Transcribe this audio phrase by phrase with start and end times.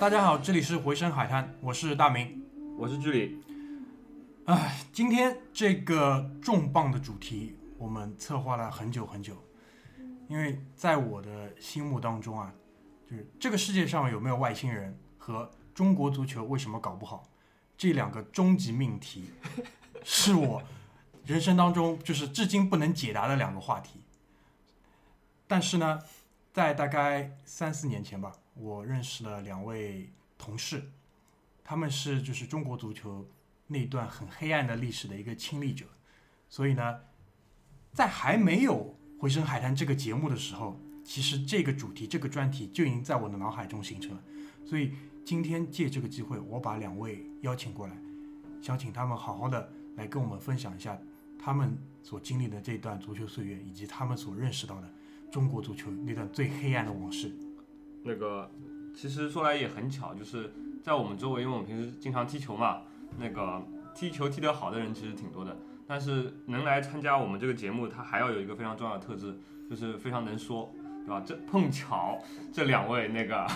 [0.00, 2.42] 大家好，这里是回声海滩，我是大明。
[2.78, 3.38] 我是居里。
[4.46, 9.36] 唉，今天这个重磅的主题，我们策划了很久很久，
[10.26, 12.50] 因为在我的心目当中啊，
[13.10, 17.28] 就是这个世界上有没有外星人和中国足球为什么搞不好
[17.76, 19.28] 这两个终极命题，
[20.02, 20.62] 是我
[21.26, 24.00] 人生当中就是至今不能解答的两个话题。
[25.46, 26.00] 但是呢，
[26.54, 30.90] 在大概三四年前吧，我认识了两位同事，
[31.64, 33.26] 他们是就是中国足球
[33.66, 35.86] 那段很黑暗的历史的一个亲历者，
[36.48, 37.00] 所以呢，
[37.92, 44.22] 在还没有《回声海滩》这个节目的时候，其实这个主题这个专题就已经在我的脑海中形成了。
[44.64, 44.92] 所以
[45.24, 47.96] 今天借这个机会，我把两位邀请过来，
[48.60, 50.98] 想请他们好好的来跟我们分享一下
[51.38, 54.92] 他们所经历的这段足球岁月，以及他们所认识到的
[55.30, 57.32] 中国足球那段最黑暗的往事。
[58.02, 58.50] 那个，
[58.94, 62.82] 其实说来也很巧，就是在我们周围，因为我们平时经常踢球嘛，
[63.18, 63.62] 那个
[63.94, 65.56] 踢球踢得好的人其实挺多的。
[65.86, 69.36] 但是能来参加我们这个节目，他还要有一个非常重要的特质，
[69.68, 70.72] 就是非常能说，
[71.04, 71.22] 对吧？
[71.26, 72.16] 这碰巧
[72.52, 73.46] 这两位那个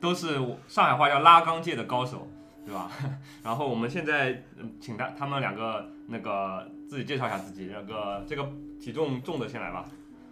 [0.00, 0.36] 都是
[0.66, 2.26] 上海话叫拉钢界的高手，
[2.64, 2.90] 对吧？
[3.44, 4.42] 然后我们现在
[4.80, 8.48] 请他他们两个那个自己介绍一下自己，那个这个
[8.80, 9.84] 体重重的先来吧。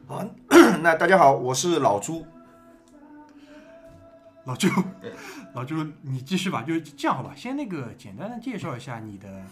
[0.06, 0.24] 好，
[0.82, 2.24] 那大家好，我是老朱。
[4.44, 4.68] 老朱，
[5.54, 7.32] 老朱，你继续吧，就是这样好吧？
[7.36, 9.42] 先那个简单的介绍一下你的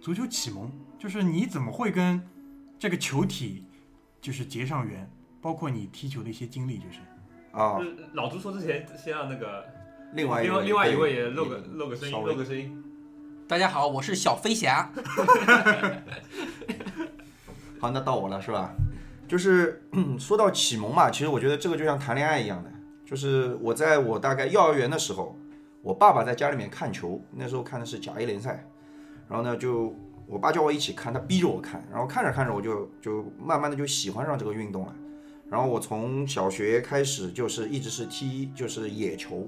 [0.00, 2.22] 足球启蒙，就是你怎么会跟
[2.78, 3.66] 这个球体
[4.20, 7.00] 就是结上缘，包括你踢球的一些经历，就是
[7.52, 9.64] 啊，就是老朱说之前，先让那个
[10.14, 12.82] 另外一位另外另外一位也露个露个声音，露个声音。
[13.48, 14.90] 大家好，我是小飞侠。
[17.80, 18.72] 好，那到我了是吧？
[19.26, 19.82] 就是
[20.18, 22.72] 说到启蒙嘛，其实我觉得这个就像谈恋爱一样的，
[23.12, 25.36] 就是我在我大概幼儿园的时候，
[25.82, 28.66] 我爸爸在家里面看球，那时候看的是甲 A 联赛，
[29.28, 29.94] 然后呢就
[30.26, 34.96] 我爸叫我一起看，他逼着我看，然后看着看着我就就慢慢的就喜欢上这个运动了，
[35.50, 39.46] 然后我从小学开始就是一直是踢就是野球，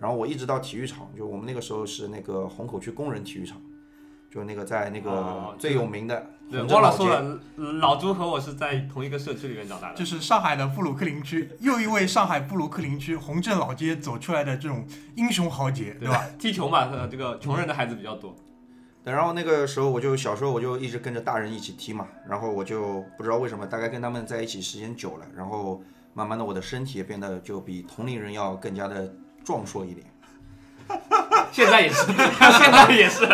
[0.00, 3.60] 然后我一直到体育场，就我们那个时候是那个虹口区工人体育场，
[4.30, 9.94] 就那个在那哦个最有名的对，忘了说了，老朱和我是在同一个社区里面长大的。
[9.96, 16.24] 就是上海的布鲁克林区又一位上海布鲁克林区红镇老街走出来的这种英雄豪杰，对吧？？
[16.38, 18.36] 踢球嘛，呃，这个穷人的孩子比较多。
[19.02, 25.82] 对，然后那个时候我就小时候我就一直跟着大人一起踢嘛，然后我就不知道为什么，大概跟他们在一起时间久了，然后
[26.12, 29.12] 慢慢的我的身体也变得就比同龄人要更加的
[29.44, 30.06] 壮硕一点，
[31.52, 33.26] 现在也是， 现在也是。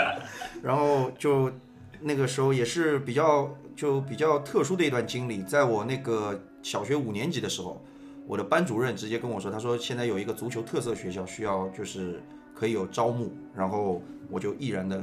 [0.63, 1.51] 然后就
[2.01, 7.83] 那个时候也是比较就比较特殊的一段经历，在我那个小学五年级的时候，
[8.27, 12.23] 我的班主任直接跟我说，他说现在有一个足球特色学校需要就是
[12.55, 15.03] 可以有招募，然后我就毅然的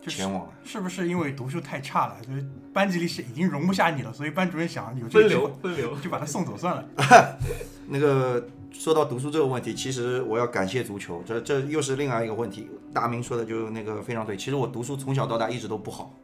[0.00, 0.52] 就是前往了。
[0.64, 5.96] 是不是因为读书太差了，就是班级里是已经容不下你了，所以班主任想有这分流，分流。
[5.96, 6.84] 就把他送走算了。
[7.88, 12.68] 那个说到读书这个问题，其实我要感谢足球，这这又是另外一个问题。
[12.94, 16.14] 大明说的就那个非常对，其实我读书从小到大一直都不好，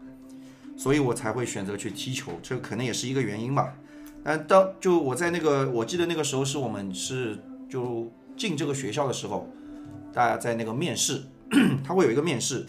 [0.76, 3.74] 所以我才会选择去踢球，这可能也是一个原因吧。
[4.24, 9.48] 但当就我在那个，我记得那个时候是我们是就进这个学校的时候，
[10.12, 11.22] 大家在那个面试，
[11.84, 12.64] 他会有一个面试，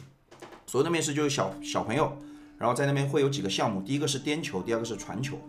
[0.65, 2.17] 所谓的面试就是小小朋友，
[2.57, 5.39] 然后在那边会有几个项目，第一个是颠球，第二个是传球，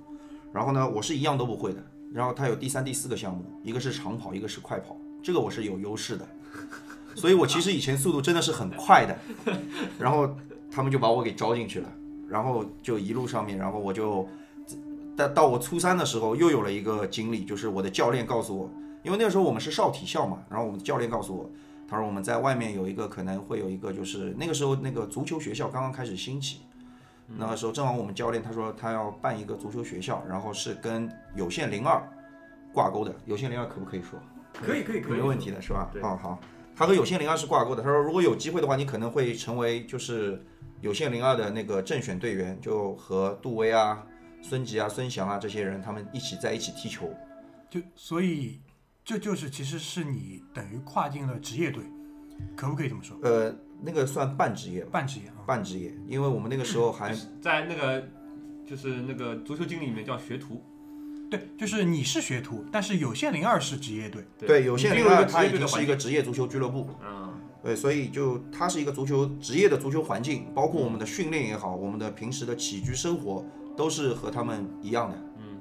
[0.53, 1.83] 然后呢，我是一样都不会的。
[2.13, 6.27] 然后他有第三、第四个项目，一个是长跑，一个是快跑，这个我是有优势的，
[7.15, 9.17] 所以我其实以前速度真的是很快的。
[9.99, 10.35] 然后
[10.71, 11.93] 他们就把我给招进去了，
[12.29, 14.27] 然后就一路上面，然后我就，
[15.17, 18.71] 到到我初三的时候又有了一个经历，就是我的教练告诉我，
[19.03, 21.51] 因为那个时候我们是少体校嘛，然后我们的教练告诉我，
[21.87, 26.61] 他说我们在外面有一个可能会有一个就是那个时候那个足球学校刚刚开始兴起。
[27.37, 32.03] 那个时候正好我们教练他说他要办一个足球学校，然后是跟有限零二
[32.73, 33.15] 挂钩的。
[33.27, 34.19] 有限零二可不可以说？
[34.55, 35.91] 可以可以可以没，问题的是吧？
[36.03, 36.41] 哦好好，
[36.75, 37.83] 他和有限零二是挂钩的。
[37.83, 40.43] 他说如果有机会的话，你可能会成为就是
[40.81, 44.05] 有限零二的那个正选队员，就和杜威啊、
[44.41, 47.09] 孙吉啊、孙翔啊这些人他们一起在一起踢球。
[47.69, 48.61] 就所以
[49.05, 51.85] 这就是其实是你等于跨进了职业队，
[52.57, 53.17] 可不可以这么说？
[53.23, 58.03] 呃，那个算半职业吧，半职业啊，半职业，因为我们那个时候还在那个
[58.67, 60.63] 就是那个足球经理里面叫学徒。
[61.31, 65.69] 对，就是你是学徒，但是有限零二是职业队，对有限零二它已经。
[65.69, 66.89] 是一个职业足球俱乐部。
[67.05, 73.45] 嗯，对，所以就它是一个足球职业的足球环境，包括我们的训练也好，我们的平时的起居生活
[73.77, 75.19] 都是和他们一样的。
[75.37, 75.61] 嗯，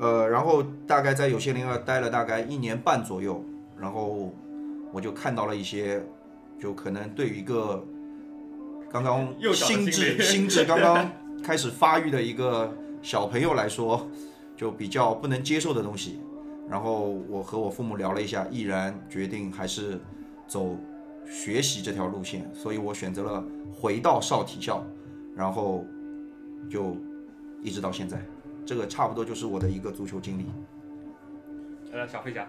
[0.00, 3.44] 呃，然后大概在有限零二待了大概一年半左右，
[3.78, 4.34] 然后
[4.92, 6.04] 我就看到了一些，
[6.62, 7.84] 就可能对于一个
[8.88, 11.10] 刚刚心智 心智刚刚
[11.42, 12.72] 开始发育的一个
[13.02, 14.08] 小朋友来说，
[14.56, 16.20] 就比较不能接受的东西。
[16.70, 19.98] 然后我和我父母聊了一下，毅然决定还是
[20.46, 20.78] 走
[21.26, 23.44] 学习这条路线，所以我选择了
[23.74, 24.86] 回到少体校，
[25.34, 25.84] 然后
[26.70, 26.96] 就
[27.60, 28.24] 一直到现在。
[28.64, 30.46] 这个差不多就是我的一个足球经历。
[31.90, 32.46] 呃，小飞侠，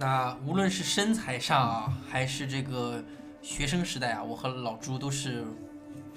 [0.00, 3.04] 那无论是身材上啊，还是这个
[3.42, 5.44] 学生时代啊，我和老朱都是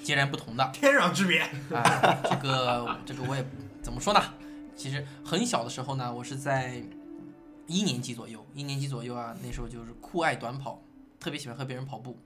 [0.02, 0.72] 截然不同的。
[0.74, 1.42] 天壤之别。
[1.76, 3.46] 啊，这个这个我也
[3.82, 4.24] 怎么说呢？
[4.74, 6.82] 其实很小的时候呢，我是在
[7.68, 10.82] 一年级左右，一年级左右啊，那时候就是酷爱短跑，
[11.20, 12.18] 特别喜欢和别人跑步，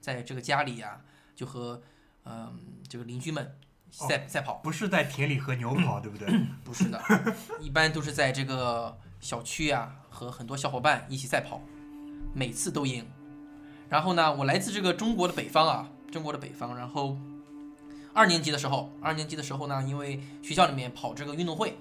[0.00, 1.00] 在这个家里呀、
[1.36, 1.80] 就和
[2.24, 2.52] 嗯、
[2.88, 3.56] 这个邻居们
[3.90, 6.28] 赛、赛跑，不是在田里和牛跑，对不对？
[6.64, 7.00] 不是的，
[7.60, 11.60] 一般都是在这个小区呀、和很多小伙伴一起赛跑，
[12.34, 13.06] 每次都赢。
[13.88, 16.76] 然后呢，我来自这个中国的北方啊，中国的北方。
[16.76, 17.16] 然后
[18.12, 21.76] 二年级的时候，二年级的时候呢，因为学校里面跑这个运动会，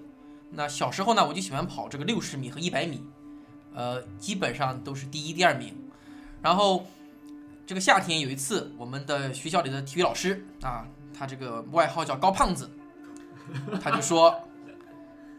[0.51, 3.03] 那小时候呢，我就喜欢跑这个六十米和一百米，
[3.73, 5.75] 呃，基本上都是第一、第二名。
[6.41, 6.85] 然后
[7.65, 10.85] 这个夏天有一次，我们的学校里的体育老师啊，
[11.17, 12.69] 他这个外号叫高胖子，
[13.81, 14.37] 他就说：“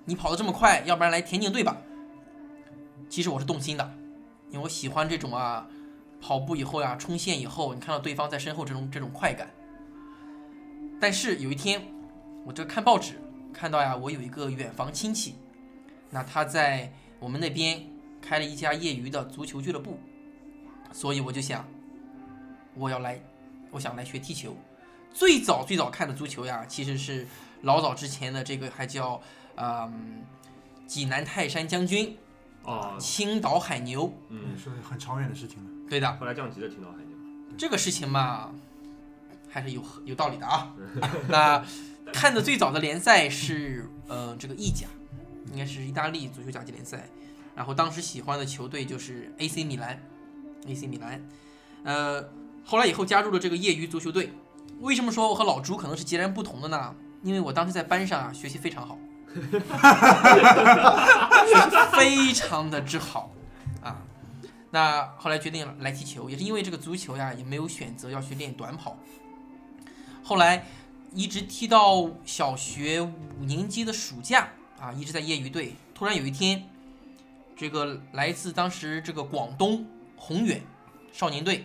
[0.07, 1.77] 你跑得这么快，要不然来田径队吧。”
[3.11, 3.95] 其实我是动心的，
[4.51, 5.69] 因为我喜欢这种啊，
[6.21, 9.51] 跑步以后呀、冲线以后，你看到对方在身后这种这种快感。
[10.99, 11.83] 但是有一天，
[12.45, 13.21] 我这看报纸
[13.53, 15.35] 看到呀，我有一个远房亲戚，
[16.11, 16.91] 那他在
[17.21, 17.85] 我们那边
[18.21, 19.99] 开了一家业余的足球俱乐部，
[20.93, 21.65] 所以我就想，
[22.75, 23.21] 我要来，
[23.71, 24.57] 我想来学踢球。
[25.17, 27.27] 最早最早看的足球呀，其实是
[27.63, 29.19] 老早之前的这个还叫
[29.55, 30.23] 嗯、
[30.87, 32.15] 济南泰山将军、
[32.65, 35.71] 哦，青岛海牛，嗯，是很长远的事情了。
[35.89, 37.17] 对的，后来降级的青岛海牛，
[37.57, 38.53] 这个事情嘛，
[39.49, 40.75] 还是有有道理的啊。
[41.31, 41.65] 那
[42.13, 44.87] 看的最早的联赛是呃这个意甲，
[45.51, 47.09] 应该是意大利足球甲级联赛。
[47.55, 49.99] 然后当时喜欢的球队就是 AC 米兰
[50.67, 51.27] ，AC 米兰。
[51.85, 52.29] 呃，
[52.67, 54.31] 后来以后加入了这个业余足球队。
[54.81, 56.95] 为什么说我和老朱可能是截然不同的呢？
[57.23, 58.97] 因为我当时在班上啊学习非常好，
[59.35, 59.43] 学
[61.71, 63.33] 习非常的之好
[63.83, 63.99] 啊。
[64.71, 68.97] 那后来决定来踢球，也是因为这个足球呀，也没有选择要去练短跑。
[70.23, 70.67] 后来
[71.13, 75.75] 一直踢到小学五年级的暑假啊，一直在业余队。
[75.95, 76.69] 突然有一天，
[77.57, 79.87] 这个来自当时这个广东
[80.17, 80.63] 宏远
[81.13, 81.65] 少年队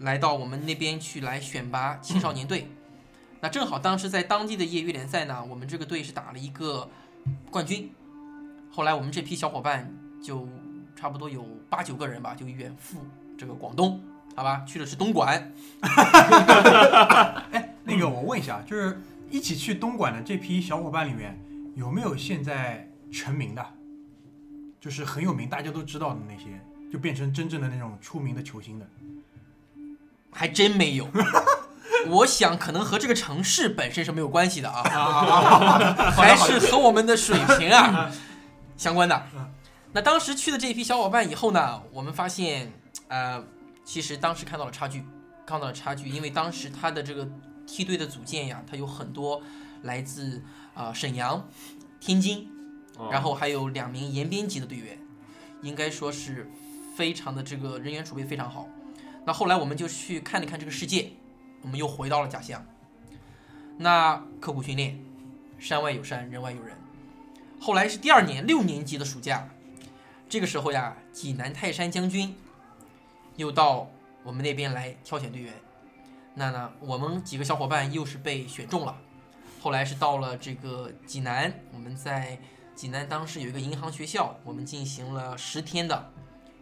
[0.00, 2.68] 来到我们那边去来选拔青少年队。
[3.40, 6.90] 那正好当时在当地的业余联赛呢，我们这个队是打了一个
[7.50, 7.90] 冠军。
[8.70, 9.90] 后来我们这批小伙伴
[10.22, 10.46] 就
[10.94, 13.00] 差不多有八九个人吧，就远赴
[13.38, 14.00] 这个广东，
[14.36, 15.52] 好吧，去的是东莞。
[17.50, 19.00] 哎那个我问一下，就是
[19.30, 21.38] 一起去东莞的这批小伙伴里面，
[21.74, 23.66] 有没有现在成名的？
[24.80, 26.60] 就是很有名，大家都知道的那些，
[26.92, 28.86] 就变成真正的那种出名的球星的。
[30.32, 31.08] 还真没有。
[32.06, 34.82] 我想可能和这个城市本身是没有关系的啊，
[36.16, 38.10] 还是和我们的水平啊
[38.76, 39.22] 相关的。
[39.92, 42.72] 那当时去的这一批小伙伴以后呢，我们发现，
[43.08, 43.44] 呃，
[43.84, 45.04] 其实当时看到了差距，
[45.44, 47.28] 看到了差距，因为当时他的这个
[47.66, 49.42] 梯队的组建呀，它有很多
[49.82, 50.42] 来自
[50.74, 51.46] 啊、呃沈阳、
[52.00, 52.48] 天津，
[52.96, 54.96] 哦然后还有两名延边籍的队员，
[55.60, 56.48] 应该说是
[56.96, 58.66] 非常的这个人员储备非常好。
[59.24, 61.12] 那后来我们就去看了看这个世界，
[61.62, 62.64] 我们又回到了家乡。
[63.76, 64.98] 那刻苦训练，
[65.58, 66.76] 山外有山，人外有人。
[67.60, 69.48] 后来是第二年六年级的暑假，
[70.28, 72.34] 这个时候呀，济南泰山将军
[73.36, 73.90] 又到
[74.22, 75.52] 我们那边来挑选队员。
[76.34, 78.96] 那呢，我们几个小伙伴又是被选中了。
[79.60, 82.38] 后来是到了这个济南，我们在
[82.74, 86.10] 济南当时有一个银行学校，我们进行了十天的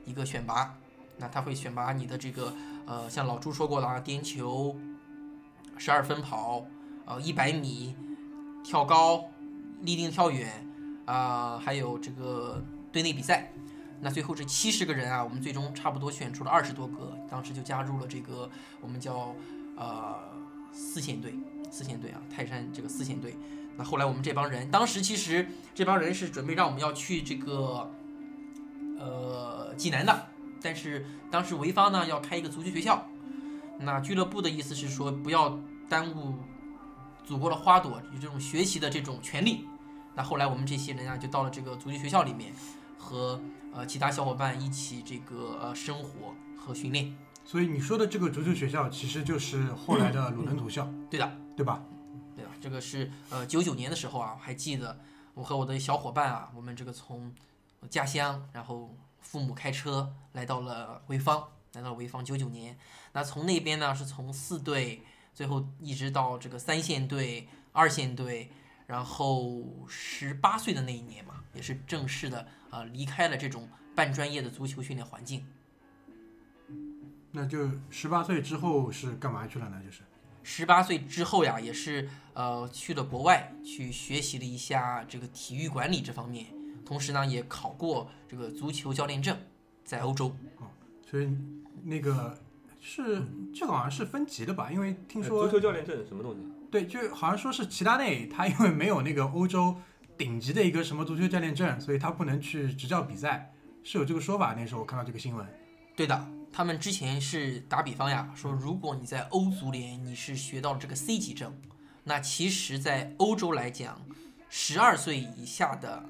[0.04, 0.76] 一个选拔。
[1.18, 2.52] 那他会选拔你的这个
[2.86, 4.76] 呃，像老朱说过的啊，颠球、
[5.76, 6.64] 十二分跑、
[7.04, 7.94] 呃一百米、
[8.64, 9.24] 跳高、
[9.82, 10.66] 立定跳远
[11.04, 13.50] 啊、还有这个队内比赛。
[14.00, 18.48] 那最后这七十个人啊，我们最终差不多选出了二十多个，当时就加入了这个
[18.80, 19.34] 我们叫
[19.76, 20.16] 呃
[20.72, 21.34] 四线队，
[21.70, 23.36] 四线队啊，泰山这个四线队。
[23.76, 27.90] 那后来我们这帮人，当时其实这帮人是准备让我们要去这个
[28.98, 30.26] 呃济南的，
[30.62, 33.06] 但是当时潍坊呢要开一个足球学校，
[33.78, 36.34] 那俱乐部的意思是说不要耽误
[37.24, 39.66] 祖国的花朵有这种学习的这种权利。
[40.14, 42.52] 那后来我们这些人啊就到了这个足球学校里面，
[42.98, 43.40] 和
[43.72, 47.16] 呃其他小伙伴一起这个呃生活和训练。
[47.44, 51.82] 所以你说的这个足球学校，其实就是后来的鲁能土校，对的，对吧？
[52.36, 52.50] 对吧？
[52.60, 54.98] 这个是呃九九年的时候啊，还记得
[55.34, 57.32] 我和我的小伙伴啊，我们这个从
[57.88, 58.92] 家乡，然后
[59.28, 62.78] 父母开车来到了潍坊，来到了潍坊九九年。
[63.12, 65.02] 那从那边呢，是从四队，
[65.34, 68.50] 最后一直到这个三线队、二线队，
[68.86, 75.46] 然后十八岁的那一年嘛，也是正式的呃离开了这种半专业的足球训练环境。
[77.30, 79.78] 那就十八岁之后是干嘛去了呢？
[79.84, 80.00] 就是
[80.42, 86.46] 十八岁之后呀，也是呃去了国外去学习了一下这个体育管理这方面，
[86.88, 89.36] 同时呢也考过这个足球教练证，
[89.84, 90.34] 在欧洲。
[91.06, 91.28] 所以
[91.84, 92.38] 那个
[92.80, 93.22] 是
[93.54, 94.72] 这个好像是分级的吧？
[94.72, 96.38] 因为听哎说足球教练证什么东西？
[96.70, 99.76] 对，就好像说是齐达内他因为没有那个欧洲
[100.16, 103.52] 顶级的一个什么足球教练证，所以他不能去执教比赛，
[103.84, 104.54] 是有这个说法。
[104.54, 105.46] 那时候我看到这个新闻，
[105.94, 111.54] 对的，他们之前是打比方呀，说如果你在欧足联你是学到了这个 C 级证，
[112.04, 114.00] 那其实，在欧洲来讲，
[114.48, 116.02] 十二岁以下的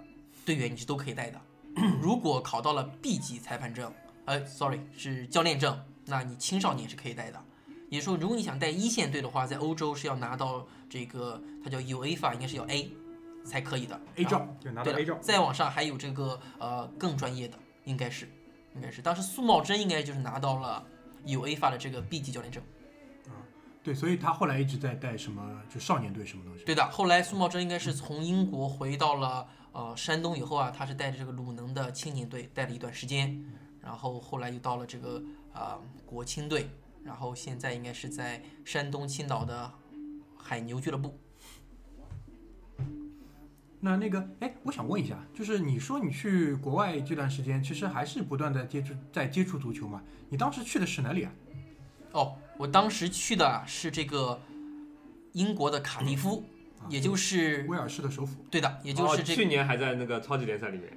[0.49, 1.39] 队员你是都可以带的。
[2.01, 3.93] 如果考到了 B 级裁判证，
[4.25, 7.39] 呃，sorry 是教练证，那你青少年是可以带的。
[7.91, 12.91] 也就是说，如果你想带一线队的话，在欧洲是要拿到这个，它叫 UEFA，应该是要 A
[13.45, 14.01] 才可以的。
[14.17, 18.27] A 照就拿到对 A 照，，再往上还有这个呃更专业的，应该是，
[18.75, 20.83] 应该是，当时苏茂贞应该就是拿到了
[21.27, 22.63] 有 A 法的这个 B 级教练证。
[23.85, 26.65] 对，所以他后来一直在带什么就少年队什么东西。
[26.65, 33.45] 对的，后来苏茂贞应该是从英国回到了呃山东以后啊，他是带着这个鲁能的青年队带了一段时间，
[33.81, 35.23] 然后后来又到了这个
[35.53, 36.69] 啊、国青队，
[37.05, 39.73] 然后现在应该是在山东青岛的
[40.37, 41.19] 海牛俱乐部。
[43.81, 50.03] 那那个，哎，我想问一下，就是你说你去国外这段时间，其实还是不断的接触在接触足球嘛？
[50.29, 51.33] 你当时去的是哪里啊？
[52.11, 54.41] 哦，我当时去的是这个
[55.33, 56.58] 英国的卡迪夫，啊
[56.91, 58.45] 也就是威尔士的首府。
[58.51, 60.91] 对的，也就是这哦、去年还在那个超级联赛里面。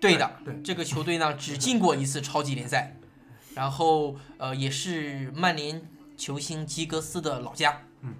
[0.00, 2.96] 对的，对这个球队呢只进过一次超级联赛，
[3.54, 5.82] 然后呃也是曼联
[6.16, 7.82] 球星吉格斯的老家。
[8.02, 8.14] 嗯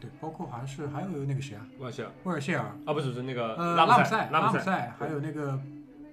[0.00, 5.60] 对，包括好像是还有那个谁啊，威尔士威尔谢尔，啊，不是，是那个呃，拉姆塞，姆拉姆，塞，还有那个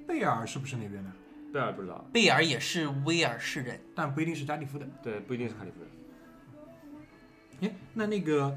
[0.07, 1.11] 贝尔，是不是那边的？
[1.51, 4.85] 贝尔不知道，贝尔也是威尔士人，但不一定是加利夫的。
[5.01, 5.89] 对，不一定是卡利夫人。
[7.61, 8.55] 哎，那那个，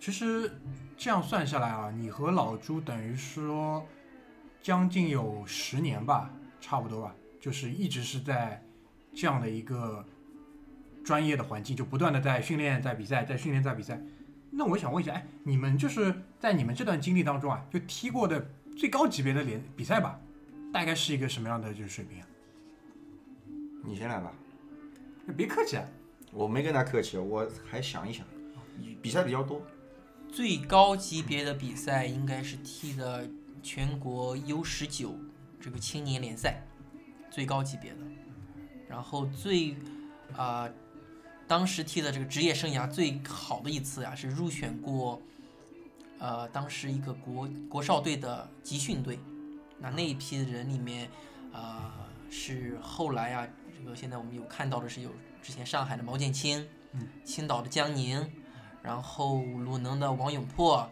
[0.00, 0.50] 其实
[0.96, 3.86] 这样算下来啊，你和老朱等于说
[4.62, 8.64] 将近有十年吧，差不多吧，就是一直是在
[9.14, 10.02] 这样的一个
[11.04, 14.00] 专业的环境，就不断的在训练、在比赛、在训练、在比赛。
[14.50, 20.18] 那我想问一下，哎，你们就是在你们这段经历当中啊，就踢过的最高级别的联比赛吧，
[20.72, 22.26] 大概是一个什么样的就是水平啊？
[23.84, 24.32] 你先来吧，
[25.36, 25.84] 别客气啊，
[26.32, 28.26] 我没跟他客气，我还想一想，
[29.02, 29.62] 比赛比较多，
[30.32, 33.28] 最高级别的比赛应该是踢的
[33.62, 35.14] 全国 U 十九
[35.60, 36.62] 这个青年联赛，
[37.30, 37.98] 最高级别的。
[38.88, 39.76] 然后最
[40.36, 40.70] 啊、
[41.46, 45.20] 当时踢的这个职业生涯最好的一次啊，是入选过
[46.18, 49.18] 呃当时一个国国少队的集训队。
[49.78, 51.10] 那那一批人里面，
[51.52, 55.10] 啊，是后来啊，这个现在我们有看到的是有
[55.42, 58.30] 之前上海的毛剑卿，嗯，青岛的江宁，
[58.82, 60.88] 然后鲁能的王永珀，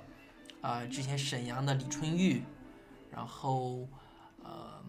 [0.60, 2.42] 啊、之前沈阳的李春玉，
[3.10, 3.88] 然后
[4.42, 4.82] 呃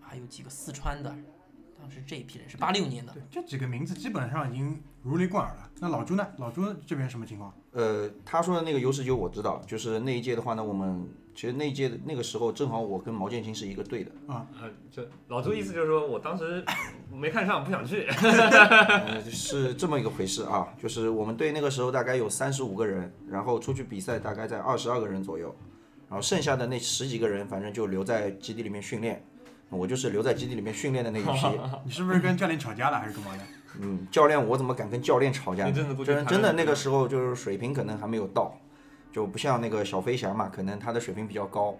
[0.00, 1.14] 还有几个四川的，
[1.88, 5.70] 当时这一批人是八六年的，对，这几个名字基本上已经如雷贯耳了。
[5.80, 6.28] 那老朱呢？
[6.36, 7.50] 老朱这边什么情况？
[7.72, 14.46] 呃，他说的那个优势就我知道，就是那一届的话呢，我们其实那一届的那个时候正好我跟毛剑卿是一个队的，啊，
[14.90, 16.62] 这老朱意思就是说我当时
[17.10, 18.02] 没看上，不想去。
[18.12, 25.56] 呃，是这么一个回事啊，就是我们队那个时候大概有三十五个人，然后出去比赛大概在二十二个人左右，
[26.10, 29.24] 然后剩下的那十几个人反正就留在基地里面训练，
[29.70, 31.30] 我就是留在基地里面训练的那一批。
[31.84, 33.42] 你是不是跟教练吵架了，还是干嘛的？
[33.80, 35.72] 嗯，教练我怎么敢跟教练吵架呢？
[35.72, 38.52] 真的真真的那个时候就是水平可能还没有到，
[39.12, 41.76] 就不像那个小飞侠嘛，可能他的水平比较高。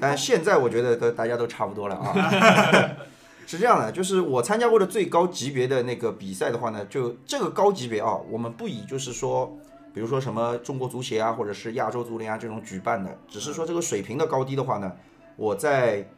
[0.00, 2.96] 但现在我觉得都大家都差不多了啊。
[3.46, 9.58] 是这样的，就是我参加过的最高级别的那个比赛的话呢，就这个高级别啊，我们不以就是说，
[9.92, 14.92] 比如说什么中国足协啊，或者是亚洲足联啊这种举办的，只是说这个水平的高低的话呢，
[15.34, 16.08] 我在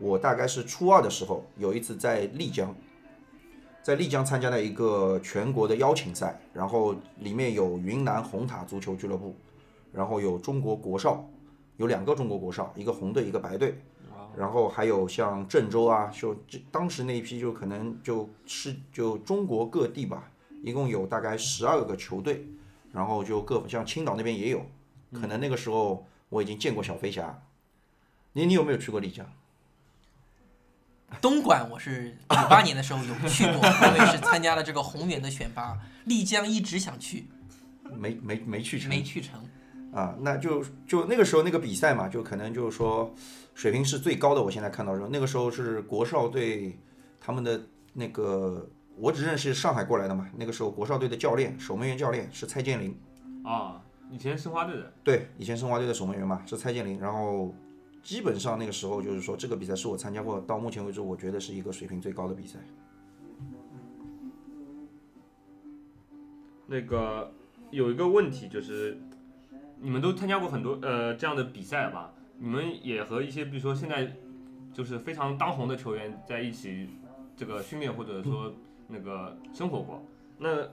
[0.00, 2.74] 我大概是初二的时候，有一次在丽江，
[3.82, 9.34] 在丽江参加了一个全国的邀请赛，然后里面有云南红塔足球俱乐部，
[9.92, 11.28] 然后有中国国少，
[11.76, 13.80] 有两个中国国少，一个红队，一个白队。
[14.36, 20.28] 然后还有像郑州啊，就这当时那一批就可能就是就中国各地吧，
[20.64, 22.44] 一共有大概十二个球队，
[22.90, 24.66] 然后就各像青岛那边也有，
[25.12, 27.40] 可能那个时候我已经见过小飞侠。
[28.32, 29.24] 你你有没有去过丽江？
[31.20, 35.78] 东莞我是九八年的时候有去过，因为是参加了这个宏远的选拔。
[36.04, 37.26] 丽江一直想去，
[37.96, 38.88] 没没没去成。
[38.88, 39.40] 没去成。
[39.92, 43.14] 啊，那就就那个时候那个比赛嘛，就可能就是说
[43.54, 44.42] 水平是最高的。
[44.42, 46.76] 我现在看到时候那个时候是国少队
[47.20, 47.60] 他们的
[47.92, 50.28] 那个，我只认识上海过来的嘛。
[50.36, 52.98] 那个时候国少队的教练守门员教练是蔡建林，
[53.44, 53.80] 啊，
[54.10, 56.98] 以前申花队的，对，以前申花队的守门员嘛是蔡建林。
[56.98, 57.54] 然后
[58.04, 62.58] 基本上那个时候就是说这个比赛是我参加过到目前为止我觉得是一个水平最高的比赛。
[66.66, 67.32] 那个
[67.70, 68.98] 有一个问题就是，
[69.80, 72.12] 你们都参加过很多呃这样的比赛吧？
[72.38, 74.14] 你们也和一些比如说现在
[74.72, 76.90] 就是非常当红的球员在一起
[77.34, 78.52] 这个训练或者说
[78.88, 80.04] 那个生活过。
[80.38, 80.68] 那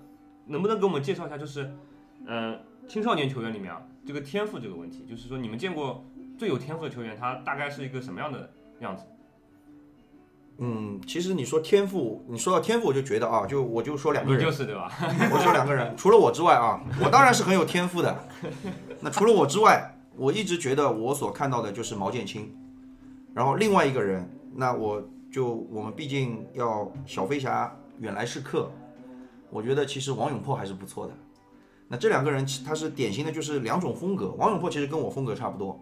[0.47, 1.71] 能不能给我们介绍一下，就是
[2.25, 6.03] 呃青少年球员里面啊这个天赋这个问题，就是说你们见过
[6.41, 9.03] 最有天赋的球员，他大概是一个什么样的样子？
[10.57, 14.91] 嗯，其实你说天赋，你说到天赋，我就觉得啊，就我就说两个你人，就是对吧？
[15.31, 18.27] 我说两个人，除了我之外啊，我当然是很有天赋的。
[19.01, 22.51] 那除了我之外，我一直觉得我所看到的就是毛剑卿，
[23.35, 28.71] 然后另外一个人，那我就我们毕竟要小飞侠远来是客，
[29.51, 31.13] 我觉得其实王永珀还是不错的。
[31.87, 35.79] 那这两个人他是典型的就是两种风格，王永珀其实跟我风格差不多，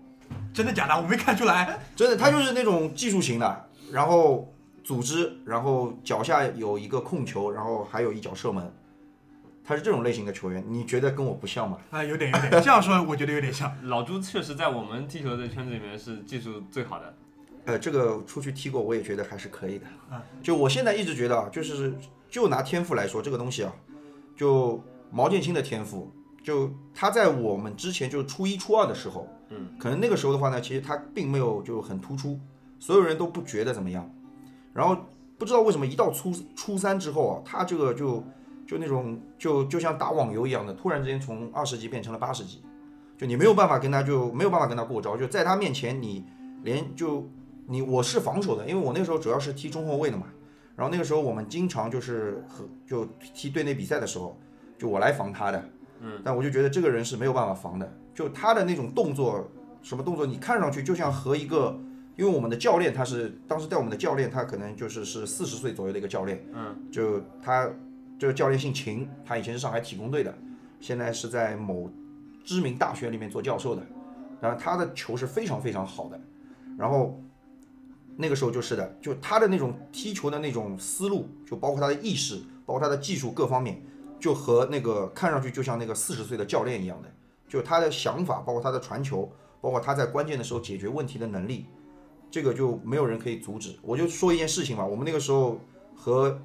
[0.53, 0.96] 真的假的？
[0.96, 1.79] 我没看出来。
[1.96, 4.51] 真的他就是那种技术型的，然后
[4.83, 8.74] 组织，然后脚下有一个控球，然后还有一脚射门，
[9.64, 11.77] 他是这种类型的球员，你觉得跟我不像吗？
[11.92, 13.72] 啊，有点有点，这样说我觉得有点像。
[13.88, 17.14] 老朱确实在我们踢球的圈子里面是技术最好的。
[17.66, 20.24] 呃，这个出去踢过，我也觉得还是可以的啊。
[20.42, 21.94] 就我现在一直觉得啊，就是
[22.29, 23.72] 就拿天赋来说，这个东西啊，
[24.35, 24.81] 就
[25.12, 26.12] 毛剑卿的天赋，
[26.44, 32.40] 就他在我们之前就初一初二的时候，嗯，可能那个时候的话呢，其实他并没有就很突出，
[32.79, 34.09] 所有人都不觉得怎么样。
[34.74, 34.96] 然后
[35.38, 38.24] 不知道为什么一到初初三之后啊，他这个就
[38.68, 42.62] 就那种就就像打网游一样的，突然之间从二十级变成了八十级，
[43.18, 46.25] 就你没有办法跟他就没有办法跟他过招，就在他面前你
[46.64, 47.27] 连就
[47.68, 50.27] 你我是防守的，因为我那个时候主要是踢中后卫的嘛。
[50.75, 54.40] 然后那个时候我们经常就是和就踢队内比赛的时候，
[54.77, 59.50] 就我来防他的，嗯，但我就觉得这个人是没有办法防的，就他的那种动作，
[59.81, 61.79] 什么动作，你看上去就像和一个，
[62.17, 67.69] 因为我们的教练他是当时带我们的教练，他可能就是是四十岁左右的一个教练，嗯，就他
[68.17, 70.37] 这个教练姓秦，他以前是上海体工队的，
[70.81, 71.89] 现在是在某
[72.43, 73.81] 知名大学里面做教授的，
[74.41, 76.19] 然后他的球是非常非常好的，
[76.77, 77.22] 然后
[78.17, 83.81] 那个时候就是的，就他的那种踢球的那种思路，就包括他的意识，包括他的技术各方面，
[84.19, 87.09] 就和那个看上去就像那个四十岁的教练一样的，
[87.50, 91.66] 就他的想法，包括他的传球，包括他在关键的时候解决问题的能力，
[92.31, 93.75] 这个就没有人可以阻止。
[93.81, 95.59] 我就说一件事情吧，我们那个时候
[95.96, 96.40] 和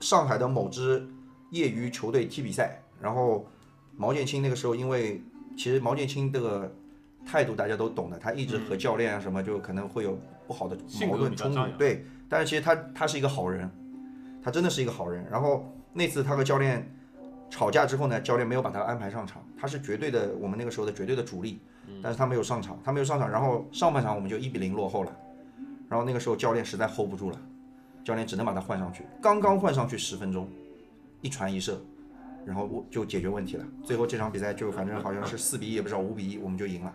[0.00, 1.06] 上海的某支
[1.50, 3.46] 业余球队踢比赛，然后
[3.94, 5.22] 毛剑卿那个时候因为
[5.56, 6.74] 其实毛剑卿这个
[7.24, 13.70] 态度大家都懂的，他一直和教练啊什么就可能会有不好的矛盾冲突对，但是其实他他是一个好人，
[14.42, 15.26] 他真的是一个好人。
[15.30, 16.90] 然后那次他和教练
[17.50, 21.58] 吵架之后呢，教练没有把他安排上场，他是绝对的我们那个时候的绝对的主力，
[22.02, 25.16] 但是他没有上场，他没有上场，然后上半场我们就一比零落后了，
[25.88, 27.40] 然后那个时候教练实在 hold 不住了，
[28.04, 30.48] 教练只能把他换上去，刚刚换上去十分钟，
[31.20, 31.80] 一传一射。
[32.44, 36.94] 然后我就解决问题了，最后这场比赛就反正好像是 四比一，也不知道五比一，我们就赢了。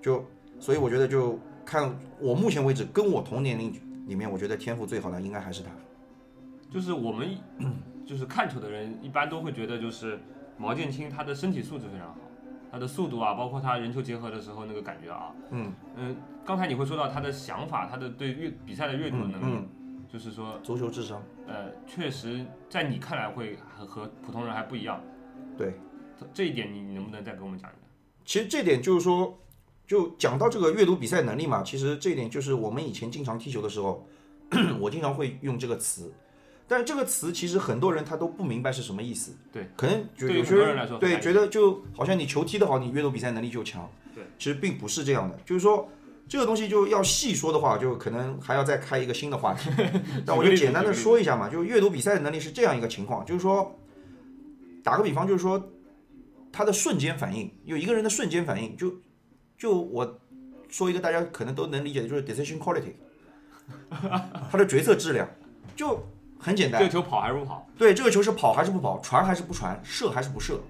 [0.00, 0.24] 就
[0.58, 3.72] 所以我觉得就看我目前为止跟我同年龄
[4.08, 5.70] 里面，我觉得天赋最好的应该还是他。
[6.68, 7.28] 就是我们
[8.12, 10.18] 就是看球的人一般都会觉得，就是
[10.58, 12.18] 毛剑卿他的身体素质非常好，
[12.70, 19.68] 他的速度啊，包括他人球结合的时候那个感觉啊，嗯嗯，刚才你会说到他的想法，他的对阅比赛的阅读能力，嗯，
[20.12, 25.02] 就是说，足球智商，呃，确实在你看来会和和普通人还不一样。
[25.56, 25.72] 对。
[26.32, 27.82] 这一点你能不能再给我们讲一讲？
[28.24, 29.36] 其实这点就是说，
[29.88, 34.06] 就讲到这个阅读比赛能力嘛，其实这一点就是我们以前经常踢球的时候，
[34.78, 36.12] 我经常会用这个词。
[36.72, 45.86] 但是这个词其实很多人他都不明白是什么意思，对，可能觉对有些人来说对觉得就好像你球踢得好，你阅读比赛能力就强，对，其实并不是这样的，就是说
[46.26, 49.68] 这个东西就要细说的话，就可能还要再开一个新的话题，
[50.24, 53.78] 但我就简单的说一下嘛，就阅读比赛的能力是这样一个情况，就是说
[54.82, 55.62] 打个比方，就是说
[56.50, 58.94] 他的瞬间反应，有一个人的瞬间反应，就
[59.58, 60.20] 就我
[60.70, 62.94] 说一个大家可能都能理解的，就是 decision quality，
[64.50, 65.28] 他的决策质量。
[65.74, 66.06] 就
[66.42, 67.64] 很简单这个，球跑还是不跑？
[67.78, 70.60] 对，这个球是跑还是不跑，传还是不传，射还是不射，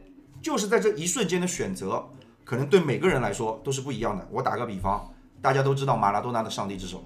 [0.42, 2.06] 就是在这一瞬间的选择，
[2.44, 4.28] 可能对每个人来说都是不一样的。
[4.30, 7.02] 我打个比方，大家都知道马拉多纳的上帝之手，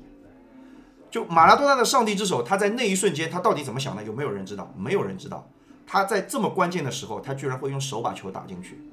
[1.10, 4.02] 就马拉多纳的上帝之手，他在那一瞬间他到底怎么想的？
[4.02, 4.74] 有没有人知道？
[4.76, 5.48] 没有人知道。
[5.86, 8.90] 他在这么关键的时候，他居然会用手把球打进去，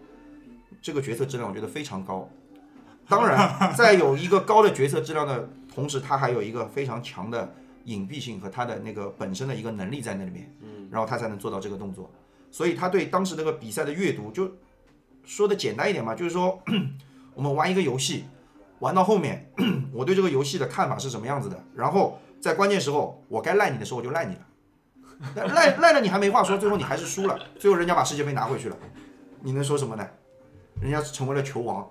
[0.79, 2.29] 这个决策质量我觉得非常高。
[3.09, 12.09] 当然，在有一个高的决策质量的同时，他还有一个非常强的隐蔽性和他的那个本身的一个能力在那里面，嗯，然后他才能做到这个动作。
[12.51, 14.51] 所以他对当时那个比赛的阅读，就
[15.23, 16.61] 说的简单一点嘛，就是说
[17.33, 18.25] 我们玩一个游戏，
[18.79, 19.51] 玩到后面，
[19.91, 24.47] 我对这个游戏的看法是什么样子的，然后在关键时候我该赖你的时候我就赖你了，
[25.35, 28.77] 那赖赖了你还没话说，最后你还是输了，最后人家把世界杯拿回去了，
[29.41, 30.07] 你能说什么呢？
[30.81, 31.89] 人家成为了球王，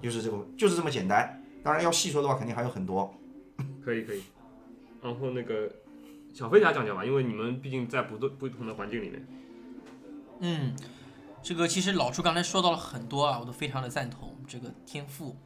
[0.00, 1.40] 就是这个，就是这么简单。
[1.62, 3.14] 当然要细说的话，肯定还有很多。
[3.84, 4.22] 可以可以。
[5.02, 5.70] 然后那个
[6.32, 9.26] 小飞侠讲讲吧，因为你们毕竟在不对不同的环境里面。
[10.40, 10.74] 嗯，
[11.42, 15.36] 这个其实老朱刚才说到了很多啊，我都非常的赞同这个天赋。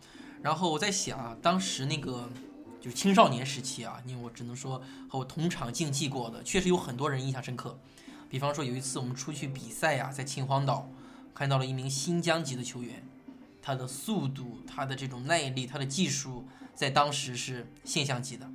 [0.42, 2.28] 然后我在想啊，当时那个
[2.80, 7.78] 就青少年时期啊，因为我只能说和我同场竞技过的，确实有很多人印象深刻。
[8.28, 10.90] 比方说有一次我们出去比赛呀、在秦皇岛
[11.34, 13.02] 看到了一名新疆籍的球员，
[13.62, 18.48] 他的速度、他的这种耐力、他的技术，在当时是现象级的。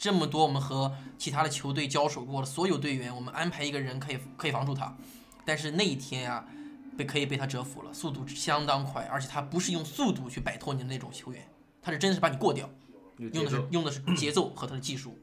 [0.00, 4.96] 这么多我们和其他的球队交手过的所有队员，我们安排一个人可以可以防住他，
[5.44, 6.46] 但是那一天啊，
[6.96, 11.46] 被可以被他折服了，速度相当快，而且他不是用速度去摆脱你的那种球员，
[11.82, 12.66] 他是真的是把你过掉，
[13.18, 15.18] 用的是用的是 节奏和他的技术。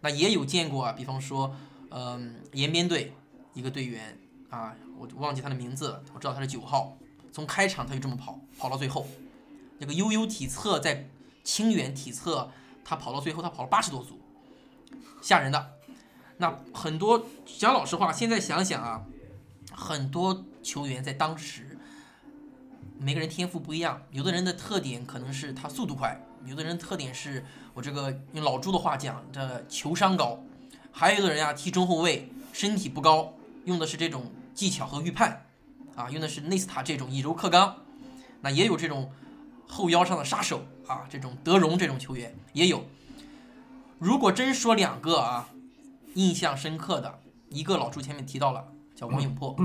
[0.00, 1.52] 那也有见过啊，比方说，
[1.90, 3.12] 嗯、延边队
[3.52, 4.16] 一个队员
[4.48, 6.96] 啊，我忘记他的名字了，我知道他是九号，
[7.32, 9.08] 从开场他就这么跑，跑到最后。
[9.78, 11.08] 那个悠悠体测在
[11.42, 12.52] 清远体测，
[12.84, 14.20] 他跑到最后他跑了八十多组，
[15.22, 15.70] 吓人的。
[16.36, 19.02] 那很多讲老实话，现在想想啊，
[19.72, 21.78] 很多球员在当时，
[22.98, 30.42] 每个人天赋不一样，有的人的特点可能是他速度快，有的人特点是我这个用老朱的话讲，这球商高，
[30.90, 33.32] 还有的人啊踢中后卫身体不高，
[33.64, 35.46] 用的是这种技巧和预判，
[35.94, 37.76] 啊，用的是内斯塔这种以柔克刚，
[38.40, 39.12] 那也有这种
[39.68, 42.84] 后腰上的杀手啊，这种德容这种球员也有。
[43.98, 45.48] 如果真说两个啊，
[46.14, 49.56] 印象深刻的，一个老朱前面提到了，叫王永珀，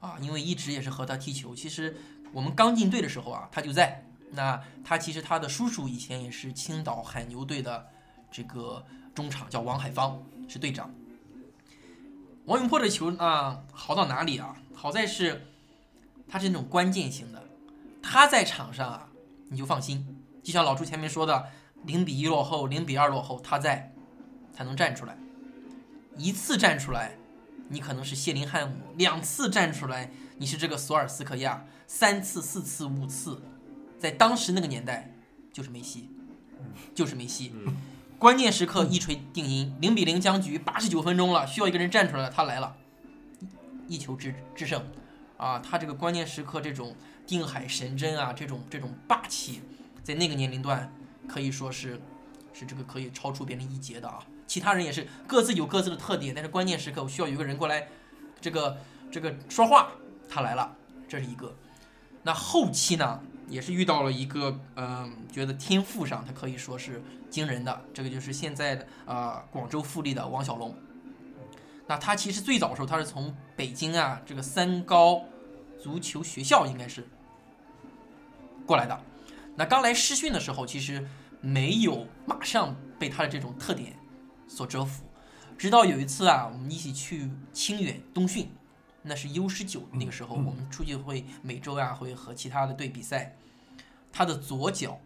[0.00, 1.54] 啊，因为一直也是和他踢球。
[1.54, 1.96] 其实
[2.32, 4.04] 我们刚进队的时候啊，他就在。
[4.34, 7.86] 那他其实他的叔叔以前也是青岛海牛队的
[8.30, 8.82] 这个
[9.14, 10.90] 中场，叫王海芳，是队长。
[12.46, 14.56] 王永珀的球啊，好到哪里啊？
[14.74, 15.52] 好在是
[16.26, 17.46] 他是那种关键型的，
[18.02, 19.08] 他在场上啊，
[19.48, 20.18] 你就放心。
[20.42, 21.46] 就像老朱前面说的，
[21.84, 23.92] 零比一落后，零比二落后，他在
[24.52, 25.16] 才能站出来。
[26.16, 27.16] 一次站出来，
[27.68, 33.40] 你可能是谢林汉姆；两次站出来，你是这个索尔斯克亚；三次、四次、五次，
[33.98, 35.14] 在当时那个年代，
[35.52, 36.10] 就是梅西，
[36.94, 37.54] 就是梅西。
[38.18, 42.76] 关键时刻一锤定音，零比零僵局，八十九分钟了，需要一个人站出来了，他来了，
[43.88, 44.84] 一球制制胜，
[45.36, 46.94] 啊，他这个关键时刻这种
[47.26, 49.60] 定海神针啊，这种这种霸气，
[50.02, 50.92] 在那个年龄段
[51.28, 52.00] 可以说是
[52.52, 54.18] 是这个可以超出别人一截的啊。
[54.46, 57.88] 其他人也是各自有各自的特点，但是关键时刻我需要有个人过来，
[58.40, 58.76] 这个
[59.10, 59.92] 这个说话，
[60.28, 60.76] 他来了，
[61.08, 61.54] 这是一个。
[62.22, 70.76] 那后期呢，也是遇到了一个，嗯、觉得天赋上他可以说是惊人的，这个就是现在的啊、广州富力的王小龙。
[71.86, 75.24] 那他其实最早的时候，他是从北京啊这个三高
[75.82, 77.08] 足球学校应该是
[78.64, 79.00] 过来的。
[79.56, 81.08] 那刚来师训的时候，其实
[81.40, 83.98] 没有马上被他的这种特点
[84.46, 85.02] 所折服，
[85.58, 88.48] 直到有一次啊，我们一起去清远冬训，
[89.02, 93.36] 那是 U 十九那个时候，我们出去会每周啊会和其他的队比赛，
[94.12, 95.00] 他的左脚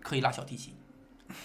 [0.00, 0.72] 可以拉小提琴，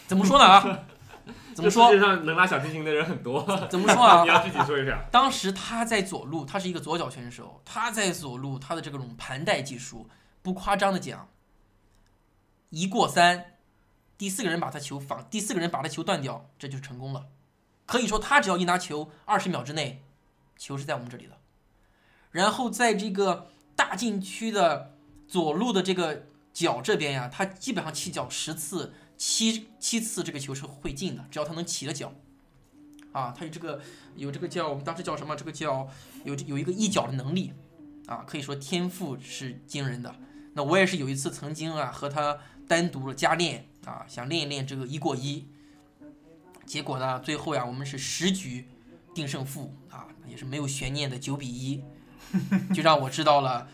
[0.06, 0.88] 怎么说呢啊？
[1.56, 2.00] 怎么说世？
[2.00, 4.30] 界上能拉小提琴的人很多， 怎么说啊 你？
[4.30, 5.06] 要具体说一下。
[5.12, 10.10] 当时他在左路，他是一个左脚选手，他在左路，他的这种盘带技术，
[10.42, 11.30] 不夸张的讲，
[12.70, 13.58] 一过三，
[14.18, 17.28] 第四个人把他球防，第四个人把他球断掉，这就是成功了。
[17.86, 20.04] 可以说，他只要一拿球，二十秒之内，
[20.58, 21.38] 球是在我们这里的。
[22.32, 24.96] 然后在这个大禁区的
[25.28, 32.14] 左路的这个脚这边呀，他基本上起脚十次，七七次这个球是会进的，只要他能起了脚。
[33.14, 33.82] 啊，他有这个
[34.16, 35.36] 有这个叫我们当时叫什么？
[35.36, 35.90] 这个叫
[36.24, 37.52] 有有一个一脚的能力
[38.06, 40.16] 啊，可以说天赋是惊人的。
[40.54, 45.48] 那我也是有一次曾经啊和他单独的加练啊，想练一练这个一过一。
[46.66, 48.68] 结果呢，最后呀，我们是十局
[49.16, 51.82] 定胜负啊，也是没有悬念的九比一，
[52.72, 53.68] 就让我知道了，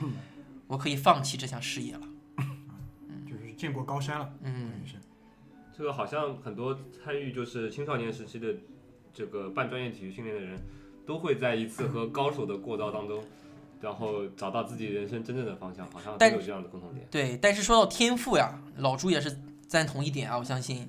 [0.67, 2.08] 我可以放弃这项事业了。
[3.27, 4.71] 就是见过高山了，嗯。
[5.75, 8.53] 这个好像很多参与就是青少年时期的
[9.13, 10.59] 这个半专业体育训练的人，
[11.05, 13.23] 都会在一次和高手的过招当中，
[13.81, 17.07] 然后找到自己人生真正的方向，好像都有这样的共同点。
[17.09, 19.36] 对，但是说到天赋呀，老朱也是
[19.67, 20.88] 赞同一点啊，我相信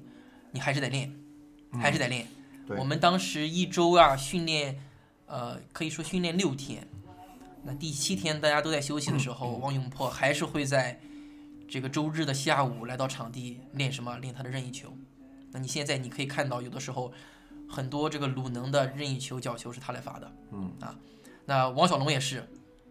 [0.52, 1.14] 你还是得练，
[1.72, 2.26] 还是得练。
[2.66, 4.78] 对我们当时一周啊训练，
[5.26, 6.86] 呃，可以说训练六天。
[7.62, 11.00] 那第七天大家都在休息的时候，王永珀还是会在
[11.68, 14.16] 这个周日的下午来到场地练什么？
[14.18, 14.96] 练他的任意球。
[15.50, 17.12] 那你现在你可以看到，有的时候
[17.68, 20.32] 很多这个鲁能的任意球、角球是他来发的。
[20.52, 20.98] 嗯啊，
[21.46, 22.48] 那王小龙也是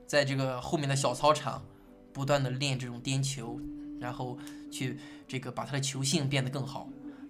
[0.08, 1.64] 在这个后面的小操场
[2.12, 3.60] 不断的练这种颠球，
[4.00, 4.38] 然后
[4.72, 6.90] 去这个把他的球性变得更好。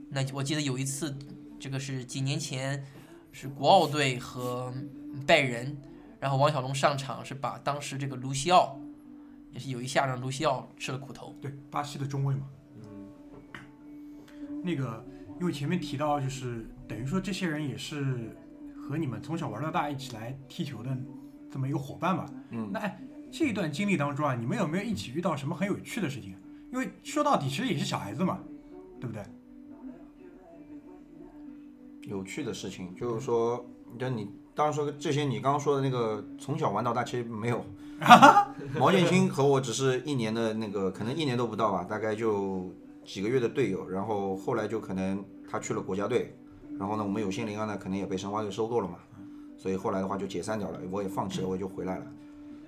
[0.09, 1.15] 那我记得有一次，
[1.59, 2.85] 这个是几年前，
[3.31, 4.71] 是国奥队和
[5.25, 5.75] 拜仁，
[6.19, 8.79] 然后王小龙上场是把当时这个卢西奥，
[9.53, 11.35] 也是有一下让卢西奥吃了苦头。
[11.41, 12.41] 对，巴西的中卫嘛。
[12.75, 12.83] 嗯
[14.63, 15.05] 那个，
[15.39, 18.35] 因为前面提到，就是等于说这些人也是
[18.75, 20.97] 和你们从小玩到大一起来踢球的
[21.51, 22.25] 这么一个伙伴吧。
[22.49, 22.99] 嗯那哎，
[23.31, 26.35] 这一段经历当中啊，你们有没有一起遇到什么很有趣的事情？
[26.71, 28.39] 因为说到底，其实也是小孩子嘛，
[28.99, 29.23] 对不对？
[32.03, 33.65] 有趣的事情就是说，
[33.99, 37.65] 就你当然说这些，你刚刚说的那个从小玩到大，其实没有。
[38.79, 42.71] 毛剑卿和我只是一年的那个，可能一年都不到吧，大概就
[43.05, 43.87] 几个月的队友。
[43.89, 46.35] 然后后来就可能他去了国家队，
[46.79, 48.97] 然后呢，我们有心灵啊呢，可能也被申花队收购了嘛，
[49.57, 52.05] 所以后来的话就解散掉了，我也放弃了，我就回来了。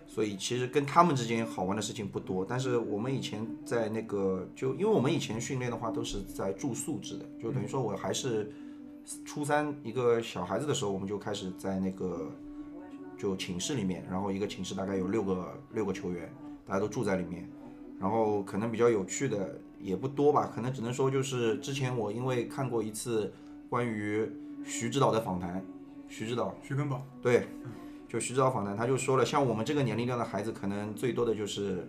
[0.07, 8.53] 所以其实跟他们之间好玩的事情不多，但是我们以前在那个就因为我们以前训练的话都是在住宿制的，就等于说我还是
[9.25, 12.31] 初三一个小孩子的时候，我们就开始在那个
[13.17, 16.31] 就寝室里面，然后一个寝室大概有六个六个球员，
[16.65, 17.47] 大家都住在里面，
[17.99, 23.33] 然后可能比较有趣的也不多吧，可能只能说就是之前我因为看过一次
[23.69, 24.29] 关于
[24.63, 25.63] 徐指导的访谈，
[26.07, 27.47] 徐指导徐根宝，对，
[28.07, 31.87] 就徐指导访谈，他就说了，像我们这个年龄段的孩子，可能最多的就是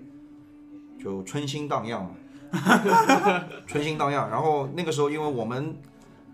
[0.98, 2.10] 就春心荡漾嘛，
[3.66, 4.28] 春心荡漾。
[4.30, 5.76] 然后那个时候，因为我们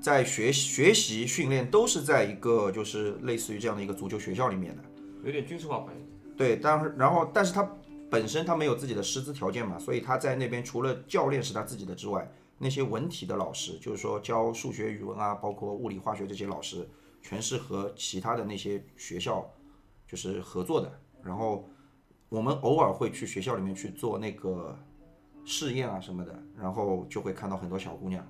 [0.02, 4.82] 在学学习训练都是在一个就是类似于这样的一个足球学校里面的，
[5.24, 6.04] 有点军事化环境。
[6.36, 7.62] 对，但是然后但是他
[8.10, 16.88] 本身他没有自己的师资条件嘛，所以他在那边除了教练是他自己的之外，那些文体的老师，就是说教数学、语文啊，包括物理、化学这些老师，
[17.22, 19.48] 全是和其他的那些学校
[20.08, 20.92] 就是合作的。
[21.22, 21.68] 然后
[22.28, 24.76] 我们偶尔会去学校里面去做那个
[25.44, 28.26] 试验啊什么的，然后就会看到很多小姑娘。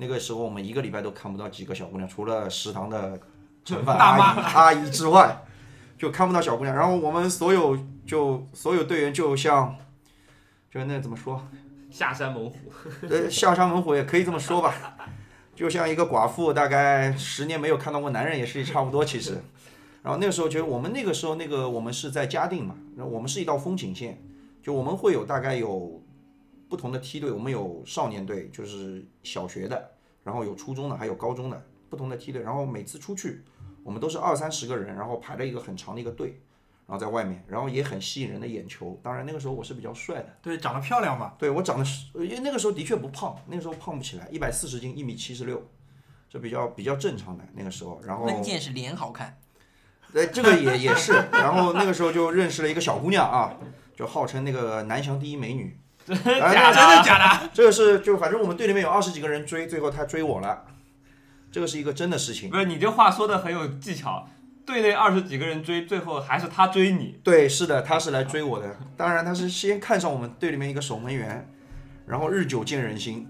[0.00, 3.20] 那个时候我们一个礼拜都看不到几个小姑娘，除了食堂的
[3.64, 5.42] 盛饭阿姨阿姨之外，
[5.98, 6.74] 就看不到小姑娘。
[6.74, 9.76] 然后我们所有就所有队员就像，
[10.70, 11.46] 就那怎么说？
[11.90, 12.56] 下山猛虎，
[13.08, 14.96] 呃，下山猛虎也可以这么说吧，
[15.54, 19.04] 就像一个寡妇，大概十年没有看到过男人也是差不多。
[19.04, 19.42] 其实，
[20.02, 24.22] 然后那个时候觉得我们那个时候那个我们是在嘉定嘛，然后我们是一道风景线，
[24.62, 26.00] 就我们会有大概有
[26.68, 29.90] 不同的梯队，我们有少年队，就是小学的，
[30.24, 33.42] 然后有初中的，还有高中的不同的梯队，然后每次出去，
[33.82, 36.40] 我们都是二三十个人，然后排了一个很长的一个队。
[36.86, 38.98] 然后在外面，然后也很吸引人的眼球。
[39.02, 45.62] 当然那个时候我是比较帅的，对，长得漂亮嘛，对我长得是，因为那个时候的确不胖，那个时候胖不起来，一百四十斤，一米七十六，
[46.30, 48.00] 这比较比较正常的那个时候。
[48.02, 49.38] 然后，关键是脸好看，
[50.14, 53.54] 对这个也也是，然后那个时候就认识了一个小姑娘啊，
[53.94, 55.78] 就号称那个南翔第一美女。
[56.40, 57.50] 啊那真的假的？
[57.52, 60.64] 这个是就反正我们队里面有二十几个人追，最后他追我了，
[61.50, 62.50] 这个是一个真的事情。
[62.50, 64.28] 不是你这话说的很有技巧。
[64.66, 67.18] 队内二十几个人追，最后还是他追你。
[67.24, 68.76] 对，是的，他是来追我的。
[68.98, 71.48] 当然，他是先看上我们队里面一个守门员，
[72.06, 73.26] 然后日久见人心，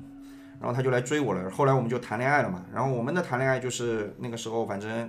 [0.61, 1.49] 然后他就来追我了。
[1.49, 2.65] 后来我们就谈恋爱了嘛。
[2.75, 5.09] 然后我们的谈恋爱就是那个时候，反正